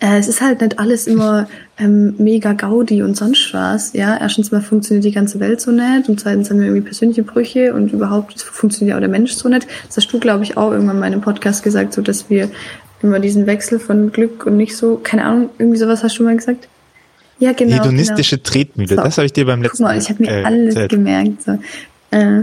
äh, 0.00 0.18
es 0.18 0.28
ist 0.28 0.40
halt 0.40 0.60
nicht 0.60 0.78
alles 0.78 1.06
immer 1.06 1.48
ähm, 1.78 2.14
mega 2.18 2.52
Gaudi 2.52 3.02
und 3.02 3.16
sonst 3.16 3.52
was. 3.54 3.92
Ja, 3.92 4.16
erstens 4.18 4.50
mal 4.50 4.60
funktioniert 4.60 5.04
die 5.04 5.12
ganze 5.12 5.40
Welt 5.40 5.60
so 5.60 5.70
nicht 5.70 6.08
und 6.08 6.20
zweitens 6.20 6.50
haben 6.50 6.58
wir 6.58 6.66
irgendwie 6.66 6.84
persönliche 6.84 7.22
Brüche 7.22 7.74
und 7.74 7.92
überhaupt 7.92 8.40
funktioniert 8.40 8.96
auch 8.96 9.00
der 9.00 9.08
Mensch 9.08 9.32
so 9.32 9.48
nicht. 9.48 9.66
Das 9.86 9.96
hast 9.96 10.12
du, 10.12 10.18
glaube 10.18 10.44
ich, 10.44 10.56
auch 10.56 10.72
irgendwann 10.72 10.98
mal 10.98 11.06
in 11.06 11.14
einem 11.14 11.22
Podcast 11.22 11.62
gesagt, 11.62 11.92
so 11.94 12.02
dass 12.02 12.28
wir 12.28 12.50
immer 13.06 13.20
diesen 13.20 13.46
Wechsel 13.46 13.78
von 13.78 14.12
Glück 14.12 14.46
und 14.46 14.56
nicht 14.56 14.76
so, 14.76 15.00
keine 15.02 15.24
Ahnung, 15.24 15.50
irgendwie 15.58 15.78
sowas 15.78 16.02
hast 16.02 16.18
du 16.18 16.24
mal 16.24 16.36
gesagt. 16.36 16.68
Ja, 17.38 17.52
genau. 17.52 17.76
Hedonistische 17.76 18.38
genau. 18.38 18.50
Tretmühle, 18.50 18.88
so. 18.88 18.96
das 18.96 19.18
habe 19.18 19.26
ich 19.26 19.32
dir 19.32 19.44
beim 19.46 19.62
letzten 19.62 19.82
Mal. 19.82 19.98
Guck 19.98 20.02
mal, 20.02 20.02
ich 20.02 20.08
habe 20.10 20.22
mir 20.22 20.42
äh, 20.42 20.44
alles 20.44 20.74
erzählt. 20.74 20.90
gemerkt. 20.90 21.42
So. 21.42 21.58
Äh, 22.10 22.42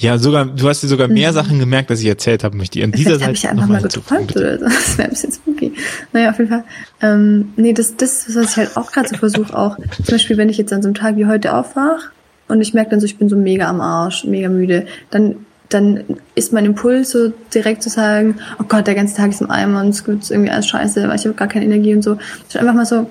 ja, 0.00 0.16
sogar, 0.16 0.44
du 0.44 0.68
hast 0.68 0.82
dir 0.82 0.86
sogar 0.86 1.08
mehr 1.08 1.30
mhm. 1.30 1.34
Sachen 1.34 1.58
gemerkt, 1.58 1.90
als 1.90 2.00
ich 2.00 2.06
erzählt 2.06 2.44
habe, 2.44 2.56
möchte 2.56 2.78
ich 2.78 2.84
an 2.84 2.92
dieser 2.92 3.14
Seite. 3.14 3.24
habe 3.24 3.32
ich 3.34 3.42
ja 3.42 3.50
einfach 3.50 3.66
mal 3.66 3.82
geträumt 3.82 4.36
oder 4.36 4.58
so. 4.58 4.64
Das 4.68 4.96
wäre 4.96 5.08
ein 5.08 5.10
bisschen 5.10 5.32
spooky. 5.32 5.72
Naja, 6.12 6.30
auf 6.30 6.38
jeden 6.38 6.50
Fall. 6.50 6.64
Ähm, 7.02 7.52
nee, 7.56 7.72
das, 7.72 7.96
das, 7.96 8.26
was 8.34 8.50
ich 8.50 8.56
halt 8.56 8.76
auch 8.76 8.92
gerade 8.92 9.08
so 9.08 9.16
versuche, 9.16 9.56
auch, 9.56 9.76
zum 9.76 10.04
Beispiel, 10.04 10.36
wenn 10.36 10.48
ich 10.48 10.58
jetzt 10.58 10.72
an 10.72 10.82
so 10.82 10.88
einem 10.88 10.94
Tag 10.94 11.16
wie 11.16 11.26
heute 11.26 11.54
aufwache 11.54 12.10
und 12.46 12.60
ich 12.60 12.74
merke 12.74 12.90
dann 12.90 13.00
so, 13.00 13.06
ich 13.06 13.18
bin 13.18 13.28
so 13.28 13.36
mega 13.36 13.68
am 13.68 13.80
Arsch, 13.80 14.24
mega 14.24 14.48
müde, 14.48 14.86
dann 15.10 15.46
dann 15.68 16.04
ist 16.34 16.52
mein 16.52 16.64
Impuls 16.64 17.10
so 17.10 17.32
direkt 17.54 17.82
zu 17.82 17.90
sagen, 17.90 18.36
oh 18.58 18.64
Gott, 18.68 18.86
der 18.86 18.94
ganze 18.94 19.16
Tag 19.16 19.30
ist 19.30 19.40
im 19.40 19.50
Eimer 19.50 19.82
und 19.82 19.90
es 19.90 20.04
gibt 20.04 20.30
irgendwie 20.30 20.50
alles 20.50 20.66
scheiße, 20.68 21.08
weil 21.08 21.16
ich 21.16 21.24
habe 21.24 21.34
gar 21.34 21.48
keine 21.48 21.66
Energie 21.66 21.94
und 21.94 22.02
so. 22.02 22.16
Ich 22.48 22.58
einfach 22.58 22.74
mal 22.74 22.86
so. 22.86 23.08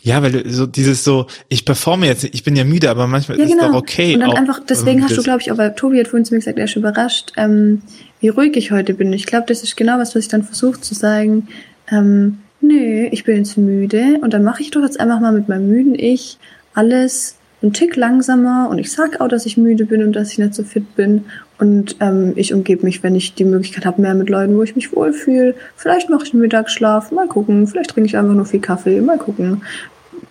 Ja, 0.00 0.22
weil 0.22 0.48
so 0.48 0.66
dieses 0.66 1.02
so, 1.02 1.26
ich 1.48 1.64
performe 1.64 2.06
jetzt, 2.06 2.24
ich 2.24 2.44
bin 2.44 2.54
ja 2.54 2.64
müde, 2.64 2.88
aber 2.88 3.06
manchmal 3.06 3.38
ja, 3.38 3.44
ist 3.44 3.50
es 3.50 3.56
genau. 3.56 3.72
doch 3.72 3.78
okay. 3.78 4.14
Und 4.14 4.20
dann 4.20 4.30
auch, 4.30 4.36
einfach, 4.36 4.60
deswegen 4.66 5.02
hast 5.02 5.16
du, 5.16 5.22
glaube 5.22 5.40
ich, 5.40 5.50
auch, 5.50 5.58
weil 5.58 5.74
Tobi 5.74 5.98
hat 5.98 6.08
vorhin 6.08 6.24
zu 6.24 6.34
mir 6.34 6.38
gesagt, 6.38 6.58
er 6.58 6.64
ist 6.66 6.76
überrascht, 6.76 7.32
ähm, 7.36 7.82
wie 8.20 8.28
ruhig 8.28 8.56
ich 8.56 8.70
heute 8.70 8.94
bin. 8.94 9.12
Ich 9.12 9.26
glaube, 9.26 9.46
das 9.48 9.62
ist 9.62 9.76
genau 9.76 9.98
was, 9.98 10.14
was 10.14 10.24
ich 10.24 10.28
dann 10.28 10.44
versuche 10.44 10.80
zu 10.80 10.94
sagen. 10.94 11.48
Ähm, 11.90 12.38
nö, 12.60 13.08
ich 13.10 13.24
bin 13.24 13.38
jetzt 13.38 13.58
müde 13.58 14.18
und 14.22 14.32
dann 14.32 14.44
mache 14.44 14.62
ich 14.62 14.70
doch 14.70 14.82
jetzt 14.82 15.00
einfach 15.00 15.20
mal 15.20 15.32
mit 15.32 15.48
meinem 15.48 15.68
müden 15.68 15.94
Ich 15.94 16.38
alles 16.74 17.35
einen 17.62 17.72
Tick 17.72 17.96
langsamer 17.96 18.68
und 18.70 18.78
ich 18.78 18.92
sag 18.92 19.20
auch, 19.20 19.28
dass 19.28 19.46
ich 19.46 19.56
müde 19.56 19.86
bin 19.86 20.02
und 20.02 20.12
dass 20.12 20.30
ich 20.30 20.38
nicht 20.38 20.54
so 20.54 20.62
fit 20.62 20.94
bin 20.94 21.24
und 21.58 21.96
ähm, 22.00 22.32
ich 22.36 22.52
umgebe 22.52 22.84
mich, 22.84 23.02
wenn 23.02 23.14
ich 23.14 23.34
die 23.34 23.44
Möglichkeit 23.44 23.86
habe, 23.86 24.02
mehr 24.02 24.14
mit 24.14 24.28
Leuten, 24.28 24.56
wo 24.56 24.62
ich 24.62 24.76
mich 24.76 24.94
wohlfühle. 24.94 25.54
Vielleicht 25.74 26.10
mache 26.10 26.24
ich 26.24 26.32
einen 26.34 26.42
Mittagsschlaf, 26.42 27.12
mal 27.12 27.28
gucken. 27.28 27.66
Vielleicht 27.66 27.90
trinke 27.90 28.08
ich 28.08 28.16
einfach 28.16 28.34
nur 28.34 28.44
viel 28.44 28.60
Kaffee, 28.60 29.00
mal 29.00 29.18
gucken. 29.18 29.62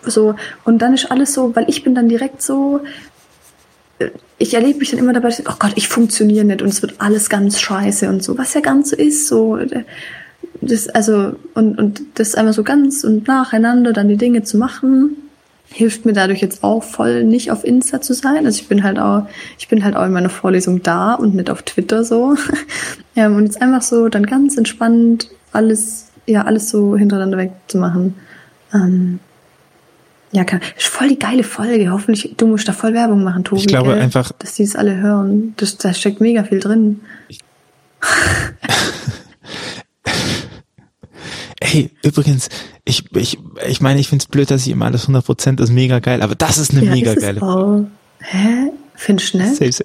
So 0.02 0.36
und 0.64 0.82
dann 0.82 0.94
ist 0.94 1.10
alles 1.10 1.34
so, 1.34 1.54
weil 1.56 1.68
ich 1.68 1.82
bin 1.82 1.94
dann 1.94 2.08
direkt 2.08 2.42
so. 2.42 2.80
Äh, 3.98 4.10
ich 4.38 4.54
erlebe 4.54 4.78
mich 4.78 4.90
dann 4.90 5.00
immer 5.00 5.14
dabei, 5.14 5.30
oh 5.48 5.54
Gott, 5.58 5.72
ich 5.76 5.88
funktioniere 5.88 6.44
nicht 6.44 6.62
und 6.62 6.68
es 6.68 6.82
wird 6.82 6.94
alles 6.98 7.30
ganz 7.30 7.58
scheiße 7.58 8.08
und 8.08 8.22
so, 8.22 8.36
was 8.36 8.52
ja 8.54 8.60
ganz 8.60 8.90
so 8.90 8.96
ist. 8.96 9.26
So, 9.26 9.56
äh, 9.56 9.84
das, 10.60 10.88
also, 10.88 11.34
und, 11.54 11.78
und 11.78 12.02
das 12.14 12.34
einmal 12.34 12.52
so 12.52 12.62
ganz 12.62 13.02
und 13.02 13.26
nacheinander 13.26 13.92
dann 13.92 14.08
die 14.08 14.16
Dinge 14.16 14.42
zu 14.42 14.58
machen, 14.58 15.16
hilft 15.70 16.06
mir 16.06 16.12
dadurch 16.12 16.40
jetzt 16.40 16.62
auch 16.64 16.82
voll 16.82 17.24
nicht 17.24 17.50
auf 17.50 17.64
Insta 17.64 18.00
zu 18.00 18.14
sein. 18.14 18.46
Also 18.46 18.60
ich 18.60 18.68
bin 18.68 18.82
halt 18.82 18.98
auch, 18.98 19.26
ich 19.58 19.68
bin 19.68 19.84
halt 19.84 19.96
auch 19.96 20.04
in 20.04 20.12
meiner 20.12 20.30
Vorlesung 20.30 20.82
da 20.82 21.14
und 21.14 21.34
nicht 21.34 21.50
auf 21.50 21.62
Twitter 21.62 22.04
so. 22.04 22.36
ja, 23.14 23.26
und 23.26 23.44
jetzt 23.44 23.60
einfach 23.60 23.82
so 23.82 24.08
dann 24.08 24.26
ganz 24.26 24.56
entspannt 24.56 25.28
alles, 25.52 26.08
ja, 26.26 26.42
alles 26.42 26.70
so 26.70 26.96
hintereinander 26.96 27.38
wegzumachen. 27.38 28.14
Ähm, 28.72 29.20
ja, 30.32 30.44
kann, 30.44 30.60
ist 30.76 30.88
voll 30.88 31.08
die 31.08 31.18
geile 31.18 31.44
Folge. 31.44 31.90
Hoffentlich, 31.90 32.34
du 32.36 32.46
musst 32.46 32.68
da 32.68 32.72
voll 32.72 32.92
Werbung 32.94 33.24
machen, 33.24 33.44
Tobi. 33.44 33.62
Ich 33.62 33.66
glaube 33.68 33.92
gell? 33.92 34.00
einfach, 34.00 34.32
dass 34.32 34.54
die 34.54 34.64
es 34.64 34.76
alle 34.76 34.96
hören. 34.96 35.54
Das, 35.56 35.78
da 35.78 35.94
steckt 35.94 36.20
mega 36.20 36.44
viel 36.44 36.60
drin. 36.60 37.00
Hey, 41.62 41.90
übrigens, 42.02 42.48
ich, 42.86 43.04
ich, 43.14 43.38
ich 43.68 43.80
meine, 43.80 44.00
ich 44.00 44.08
finde 44.08 44.22
es 44.22 44.28
blöd, 44.28 44.50
dass 44.50 44.66
ich 44.66 44.72
immer 44.72 44.86
alles 44.86 45.08
100% 45.08 45.60
ist 45.60 45.70
mega 45.70 45.98
geil, 45.98 46.22
aber 46.22 46.34
das 46.34 46.56
ist 46.56 46.70
eine 46.70 46.84
ja, 46.84 46.92
mega 46.92 47.12
ist 47.12 47.20
geile 47.20 47.40
Folge. 47.40 47.88
Hä? 48.20 48.70
Findest 48.94 49.34
du? 49.34 49.84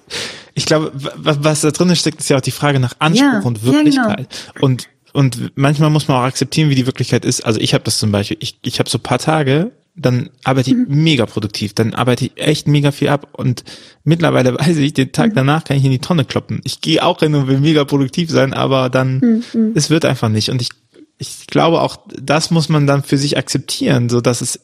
Ich 0.54 0.64
glaube, 0.64 0.92
was 0.94 1.60
da 1.60 1.70
drin 1.70 1.94
steckt, 1.96 2.20
ist 2.20 2.30
ja 2.30 2.38
auch 2.38 2.42
die 2.42 2.50
Frage 2.50 2.80
nach 2.80 2.94
Anspruch 2.98 3.24
ja, 3.24 3.40
und 3.40 3.62
Wirklichkeit. 3.62 4.28
Ja, 4.32 4.52
genau. 4.54 4.66
Und 4.66 4.88
und 5.12 5.52
manchmal 5.56 5.90
muss 5.90 6.08
man 6.08 6.16
auch 6.16 6.22
akzeptieren, 6.22 6.70
wie 6.70 6.74
die 6.74 6.86
Wirklichkeit 6.86 7.26
ist. 7.26 7.42
Also 7.42 7.60
ich 7.60 7.74
habe 7.74 7.84
das 7.84 7.98
zum 7.98 8.10
Beispiel, 8.12 8.38
ich, 8.40 8.58
ich 8.62 8.78
habe 8.78 8.88
so 8.88 8.98
paar 8.98 9.18
Tage, 9.18 9.72
dann 9.94 10.30
arbeite 10.42 10.70
ich 10.70 10.76
mhm. 10.76 10.86
mega 11.02 11.26
produktiv, 11.26 11.74
dann 11.74 11.92
arbeite 11.92 12.24
ich 12.24 12.32
echt 12.36 12.66
mega 12.66 12.92
viel 12.92 13.08
ab 13.08 13.28
und 13.32 13.62
mittlerweile 14.04 14.54
weiß 14.58 14.78
ich, 14.78 14.94
den 14.94 15.12
Tag 15.12 15.32
mhm. 15.32 15.34
danach 15.34 15.64
kann 15.64 15.76
ich 15.76 15.84
in 15.84 15.90
die 15.90 15.98
Tonne 15.98 16.24
kloppen. 16.24 16.62
Ich 16.64 16.80
gehe 16.80 17.04
auch 17.04 17.20
hin 17.20 17.34
und 17.34 17.46
will 17.46 17.60
mega 17.60 17.84
produktiv 17.84 18.30
sein, 18.30 18.54
aber 18.54 18.88
dann, 18.88 19.18
mhm. 19.18 19.44
mhm. 19.52 19.72
es 19.74 19.90
wird 19.90 20.06
einfach 20.06 20.30
nicht. 20.30 20.48
Und 20.48 20.62
ich, 20.62 20.70
ich 21.18 21.46
glaube 21.46 21.80
auch, 21.80 21.98
das 22.08 22.50
muss 22.50 22.68
man 22.68 22.86
dann 22.86 23.02
für 23.02 23.18
sich 23.18 23.36
akzeptieren, 23.36 24.08
so 24.08 24.20
dass 24.20 24.40
es, 24.40 24.60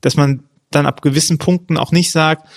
dass 0.00 0.16
man 0.16 0.44
dann 0.70 0.86
ab 0.86 1.02
gewissen 1.02 1.38
Punkten 1.38 1.76
auch 1.76 1.92
nicht 1.92 2.10
sagt, 2.10 2.48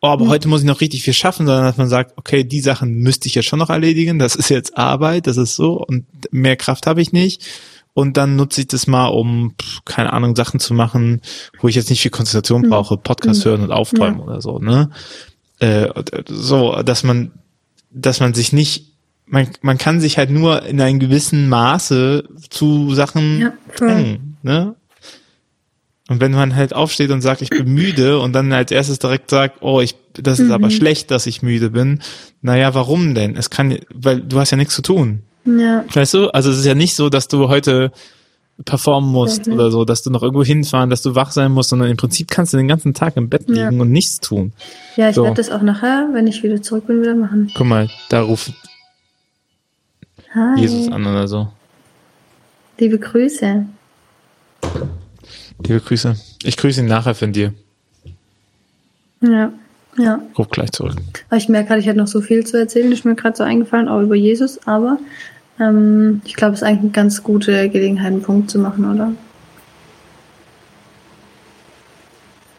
oh, 0.00 0.08
aber 0.08 0.26
mhm. 0.26 0.28
heute 0.28 0.48
muss 0.48 0.60
ich 0.60 0.66
noch 0.66 0.80
richtig 0.80 1.02
viel 1.02 1.14
schaffen, 1.14 1.46
sondern 1.46 1.64
dass 1.64 1.76
man 1.78 1.88
sagt, 1.88 2.18
okay, 2.18 2.44
die 2.44 2.60
Sachen 2.60 2.94
müsste 2.94 3.28
ich 3.28 3.34
ja 3.34 3.42
schon 3.42 3.58
noch 3.58 3.70
erledigen, 3.70 4.18
das 4.18 4.34
ist 4.34 4.50
jetzt 4.50 4.76
Arbeit, 4.76 5.26
das 5.26 5.36
ist 5.36 5.56
so 5.56 5.74
und 5.74 6.06
mehr 6.30 6.56
Kraft 6.56 6.86
habe 6.86 7.00
ich 7.00 7.12
nicht 7.12 7.42
und 7.94 8.16
dann 8.16 8.36
nutze 8.36 8.62
ich 8.62 8.68
das 8.68 8.86
mal, 8.86 9.08
um, 9.08 9.54
keine 9.84 10.12
Ahnung, 10.12 10.34
Sachen 10.34 10.60
zu 10.60 10.74
machen, 10.74 11.20
wo 11.60 11.68
ich 11.68 11.74
jetzt 11.74 11.90
nicht 11.90 12.00
viel 12.00 12.10
Konzentration 12.10 12.62
mhm. 12.62 12.70
brauche, 12.70 12.96
Podcast 12.96 13.44
mhm. 13.44 13.48
hören 13.48 13.62
und 13.62 13.72
aufräumen 13.72 14.18
ja. 14.18 14.24
oder 14.24 14.40
so, 14.40 14.58
ne? 14.58 14.90
Äh, 15.58 15.88
so, 16.28 16.82
dass 16.82 17.04
man, 17.04 17.32
dass 17.90 18.20
man 18.20 18.34
sich 18.34 18.52
nicht, 18.52 18.91
man, 19.26 19.48
man 19.62 19.78
kann 19.78 20.00
sich 20.00 20.18
halt 20.18 20.30
nur 20.30 20.64
in 20.64 20.80
einem 20.80 20.98
gewissen 20.98 21.48
Maße 21.48 22.24
zu 22.50 22.94
Sachen 22.94 23.40
ja, 23.40 23.52
drängen, 23.76 24.36
ne? 24.42 24.74
Und 26.08 26.20
wenn 26.20 26.32
man 26.32 26.56
halt 26.56 26.74
aufsteht 26.74 27.10
und 27.10 27.22
sagt, 27.22 27.40
ich 27.40 27.48
bin 27.48 27.72
müde 27.72 28.18
und 28.18 28.34
dann 28.34 28.52
als 28.52 28.70
erstes 28.70 28.98
direkt 28.98 29.30
sagt, 29.30 29.62
oh, 29.62 29.80
ich, 29.80 29.94
das 30.12 30.40
ist 30.40 30.46
mhm. 30.46 30.52
aber 30.52 30.70
schlecht, 30.70 31.10
dass 31.10 31.26
ich 31.26 31.42
müde 31.42 31.70
bin. 31.70 32.00
Naja, 32.42 32.74
warum 32.74 33.14
denn? 33.14 33.36
Es 33.36 33.48
kann, 33.48 33.78
weil 33.94 34.20
du 34.20 34.38
hast 34.38 34.50
ja 34.50 34.58
nichts 34.58 34.74
zu 34.74 34.82
tun. 34.82 35.22
Ja. 35.44 35.84
Weißt 35.90 36.12
du? 36.12 36.28
Also 36.28 36.50
es 36.50 36.58
ist 36.58 36.66
ja 36.66 36.74
nicht 36.74 36.96
so, 36.96 37.08
dass 37.08 37.28
du 37.28 37.48
heute 37.48 37.92
performen 38.64 39.10
musst 39.10 39.46
mhm. 39.46 39.54
oder 39.54 39.70
so, 39.70 39.84
dass 39.84 40.02
du 40.02 40.10
noch 40.10 40.22
irgendwo 40.22 40.44
hinfahren, 40.44 40.90
dass 40.90 41.02
du 41.02 41.14
wach 41.14 41.30
sein 41.30 41.52
musst, 41.52 41.70
sondern 41.70 41.88
im 41.88 41.96
Prinzip 41.96 42.30
kannst 42.30 42.52
du 42.52 42.58
den 42.58 42.68
ganzen 42.68 42.94
Tag 42.94 43.16
im 43.16 43.28
Bett 43.28 43.48
liegen 43.48 43.76
ja. 43.76 43.82
und 43.82 43.90
nichts 43.90 44.20
tun. 44.20 44.52
Ja, 44.96 45.08
ich 45.08 45.14
so. 45.14 45.22
werde 45.24 45.36
das 45.36 45.50
auch 45.50 45.62
nachher, 45.62 46.08
wenn 46.12 46.26
ich 46.26 46.42
wieder 46.42 46.60
zurück 46.60 46.86
bin, 46.88 47.00
wieder 47.00 47.14
machen. 47.14 47.50
Guck 47.54 47.66
mal, 47.66 47.88
da 48.10 48.22
ruft 48.22 48.52
Hi. 50.34 50.60
Jesus 50.60 50.90
an 50.90 51.06
oder 51.06 51.28
so. 51.28 51.48
Liebe 52.78 52.98
Grüße. 52.98 53.66
Liebe 55.64 55.80
Grüße. 55.80 56.16
Ich 56.42 56.56
grüße 56.56 56.80
ihn 56.80 56.86
nachher 56.86 57.14
von 57.14 57.32
dir. 57.32 57.52
Ja, 59.20 59.52
ja. 59.98 60.20
Ruf 60.36 60.48
gleich 60.48 60.72
zurück. 60.72 60.96
Aber 61.28 61.36
ich 61.36 61.48
merke 61.48 61.68
gerade, 61.68 61.80
ich 61.80 61.86
hätte 61.86 61.98
noch 61.98 62.06
so 62.06 62.20
viel 62.20 62.44
zu 62.46 62.58
erzählen, 62.58 62.90
ist 62.90 63.04
mir 63.04 63.14
gerade 63.14 63.36
so 63.36 63.44
eingefallen, 63.44 63.88
auch 63.88 64.00
über 64.00 64.14
Jesus, 64.14 64.66
aber 64.66 64.98
ähm, 65.60 66.22
ich 66.24 66.34
glaube, 66.34 66.54
es 66.54 66.62
ist 66.62 66.66
eigentlich 66.66 66.80
eine 66.80 66.90
ganz 66.90 67.22
gute 67.22 67.68
Gelegenheit, 67.68 68.12
einen 68.12 68.22
Punkt 68.22 68.50
zu 68.50 68.58
machen, 68.58 68.90
oder? 68.90 69.12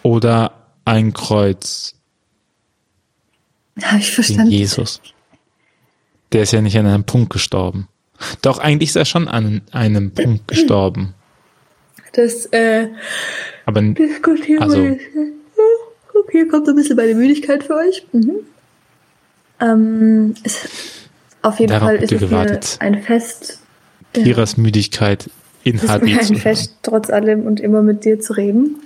Oder 0.04 0.52
ein 0.86 1.14
Kreuz. 1.14 1.96
Habe 3.82 4.00
ich 4.00 4.12
verstanden. 4.12 4.52
Jesus. 4.52 5.02
Der 6.34 6.44
ist 6.44 6.52
ja 6.52 6.62
nicht 6.62 6.78
an 6.78 6.88
einem 6.88 7.04
Punkt 7.04 7.32
gestorben. 7.32 7.88
Doch, 8.42 8.60
eigentlich 8.60 8.90
ist 8.90 8.96
er 8.96 9.06
schon 9.06 9.28
an 9.28 9.62
einem 9.72 10.12
Punkt 10.12 10.48
gestorben. 10.48 11.14
Das, 12.14 12.46
äh, 12.48 12.90
aber 13.66 13.82
diskutieren 13.82 14.64
also, 14.64 14.78
wir. 14.78 14.98
Hier 16.32 16.48
kommt 16.48 16.66
so 16.66 16.72
ein 16.72 16.76
bisschen 16.76 16.96
meine 16.96 17.16
Müdigkeit 17.16 17.64
für 17.64 17.76
euch. 17.76 18.06
Mhm. 18.12 18.36
Ähm, 19.60 20.34
ist, 20.44 20.68
auf 21.42 21.60
jeden 21.60 21.78
Fall 21.80 21.98
ist 21.98 22.12
es 22.12 22.20
gewartet. 22.20 22.78
ein 22.80 23.02
Fest. 23.02 23.60
Kiras 24.14 24.58
Müdigkeit 24.58 25.30
in 25.64 25.76
es 25.76 25.84
ist 25.84 26.02
mir 26.02 26.20
ein 26.20 26.36
Fest, 26.36 26.78
trotz 26.82 27.10
allem 27.10 27.46
und 27.46 27.60
immer 27.60 27.82
mit 27.82 28.06
dir 28.06 28.20
zu 28.20 28.34
reden. 28.34 28.82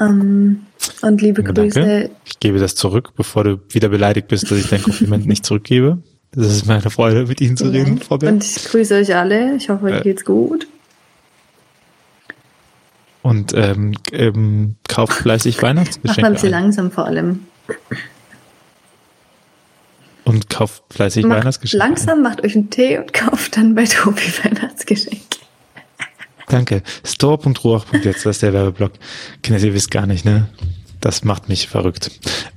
Ähm, 0.00 0.66
und 1.02 1.22
liebe 1.22 1.42
Grüße. 1.42 1.80
Danke. 1.80 2.10
Ich 2.24 2.40
gebe 2.40 2.58
das 2.58 2.74
zurück, 2.74 3.12
bevor 3.16 3.44
du 3.44 3.60
wieder 3.70 3.88
beleidigt 3.88 4.28
bist, 4.28 4.50
dass 4.50 4.58
ich 4.58 4.68
dein 4.68 4.82
Kompliment 4.82 5.26
nicht 5.26 5.46
zurückgebe. 5.46 6.02
Das 6.36 6.46
ist 6.46 6.66
meine 6.66 6.90
Freude, 6.90 7.26
mit 7.26 7.40
Ihnen 7.40 7.56
zu 7.56 7.68
reden, 7.68 7.98
Frau 7.98 8.18
Beck. 8.18 8.30
Und 8.30 8.44
ich 8.44 8.64
grüße 8.64 8.94
euch 8.94 9.14
alle. 9.14 9.54
Ich 9.56 9.68
hoffe, 9.68 9.86
euch 9.86 10.02
geht's 10.02 10.24
gut 10.24 10.66
und 13.24 13.54
ähm, 13.54 13.94
ähm, 14.12 14.76
kauft 14.86 15.14
fleißig 15.14 15.60
Weihnachtsgeschenke. 15.62 16.20
Macht 16.20 16.32
man 16.32 16.36
sie 16.36 16.48
langsam 16.48 16.90
vor 16.92 17.06
allem. 17.06 17.46
Und 20.24 20.50
kauft 20.50 20.84
fleißig 20.90 21.24
macht 21.24 21.40
Weihnachtsgeschenke. 21.40 21.86
Langsam 21.86 22.22
macht 22.22 22.44
euch 22.44 22.54
einen 22.54 22.68
Tee 22.68 22.98
und 22.98 23.12
kauft 23.14 23.56
dann 23.56 23.74
bei 23.74 23.86
Tobi 23.86 24.30
Weihnachtsgeschenke. 24.44 25.22
Danke. 26.48 26.82
Store.ruach.jetzt, 27.02 28.26
das 28.26 28.36
ist 28.36 28.42
der 28.42 28.52
Werbeblock. 28.52 28.92
Kinder, 29.42 29.58
ihr 29.58 29.72
wisst 29.72 29.90
gar 29.90 30.06
nicht, 30.06 30.26
ne? 30.26 30.48
Das 31.04 31.22
macht 31.22 31.50
mich 31.50 31.68
verrückt. 31.68 32.10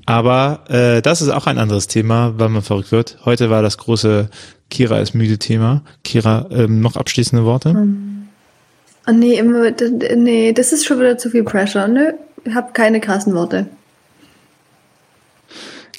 Aber 0.05 0.61
äh, 0.69 1.01
das 1.01 1.21
ist 1.21 1.27
auch 1.27 1.47
ein 1.47 1.57
anderes 1.57 1.87
Thema, 1.87 2.35
weil 2.37 2.47
man 2.47 2.61
verrückt 2.61 2.93
wird. 2.93 3.17
Heute 3.25 3.49
war 3.49 3.61
das 3.61 3.77
große 3.77 4.29
Kira 4.69 4.99
ist 4.99 5.13
müde 5.13 5.37
Thema. 5.37 5.81
Kira, 6.05 6.47
ähm, 6.49 6.79
noch 6.79 6.95
abschließende 6.95 7.43
Worte? 7.43 7.71
Um 7.71 7.77
ähm, 7.77 8.27
Oh 9.05 9.11
nee, 9.11 9.33
immer, 9.37 9.69
nee, 10.15 10.53
das 10.53 10.71
ist 10.71 10.85
schon 10.85 10.99
wieder 10.99 11.17
zu 11.17 11.29
viel 11.29 11.43
Pressure. 11.43 11.89
Nö, 11.89 12.13
ich 12.45 12.55
habe 12.55 12.71
keine 12.71 13.01
krassen 13.01 13.35
Worte. 13.35 13.67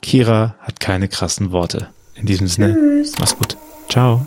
Kira 0.00 0.54
hat 0.60 0.80
keine 0.80 1.08
krassen 1.08 1.52
Worte. 1.52 1.88
In 2.14 2.24
diesem 2.24 2.46
Sinne, 2.46 2.72
Tschüss. 2.72 3.12
mach's 3.18 3.36
gut. 3.36 3.58
Ciao. 3.90 4.26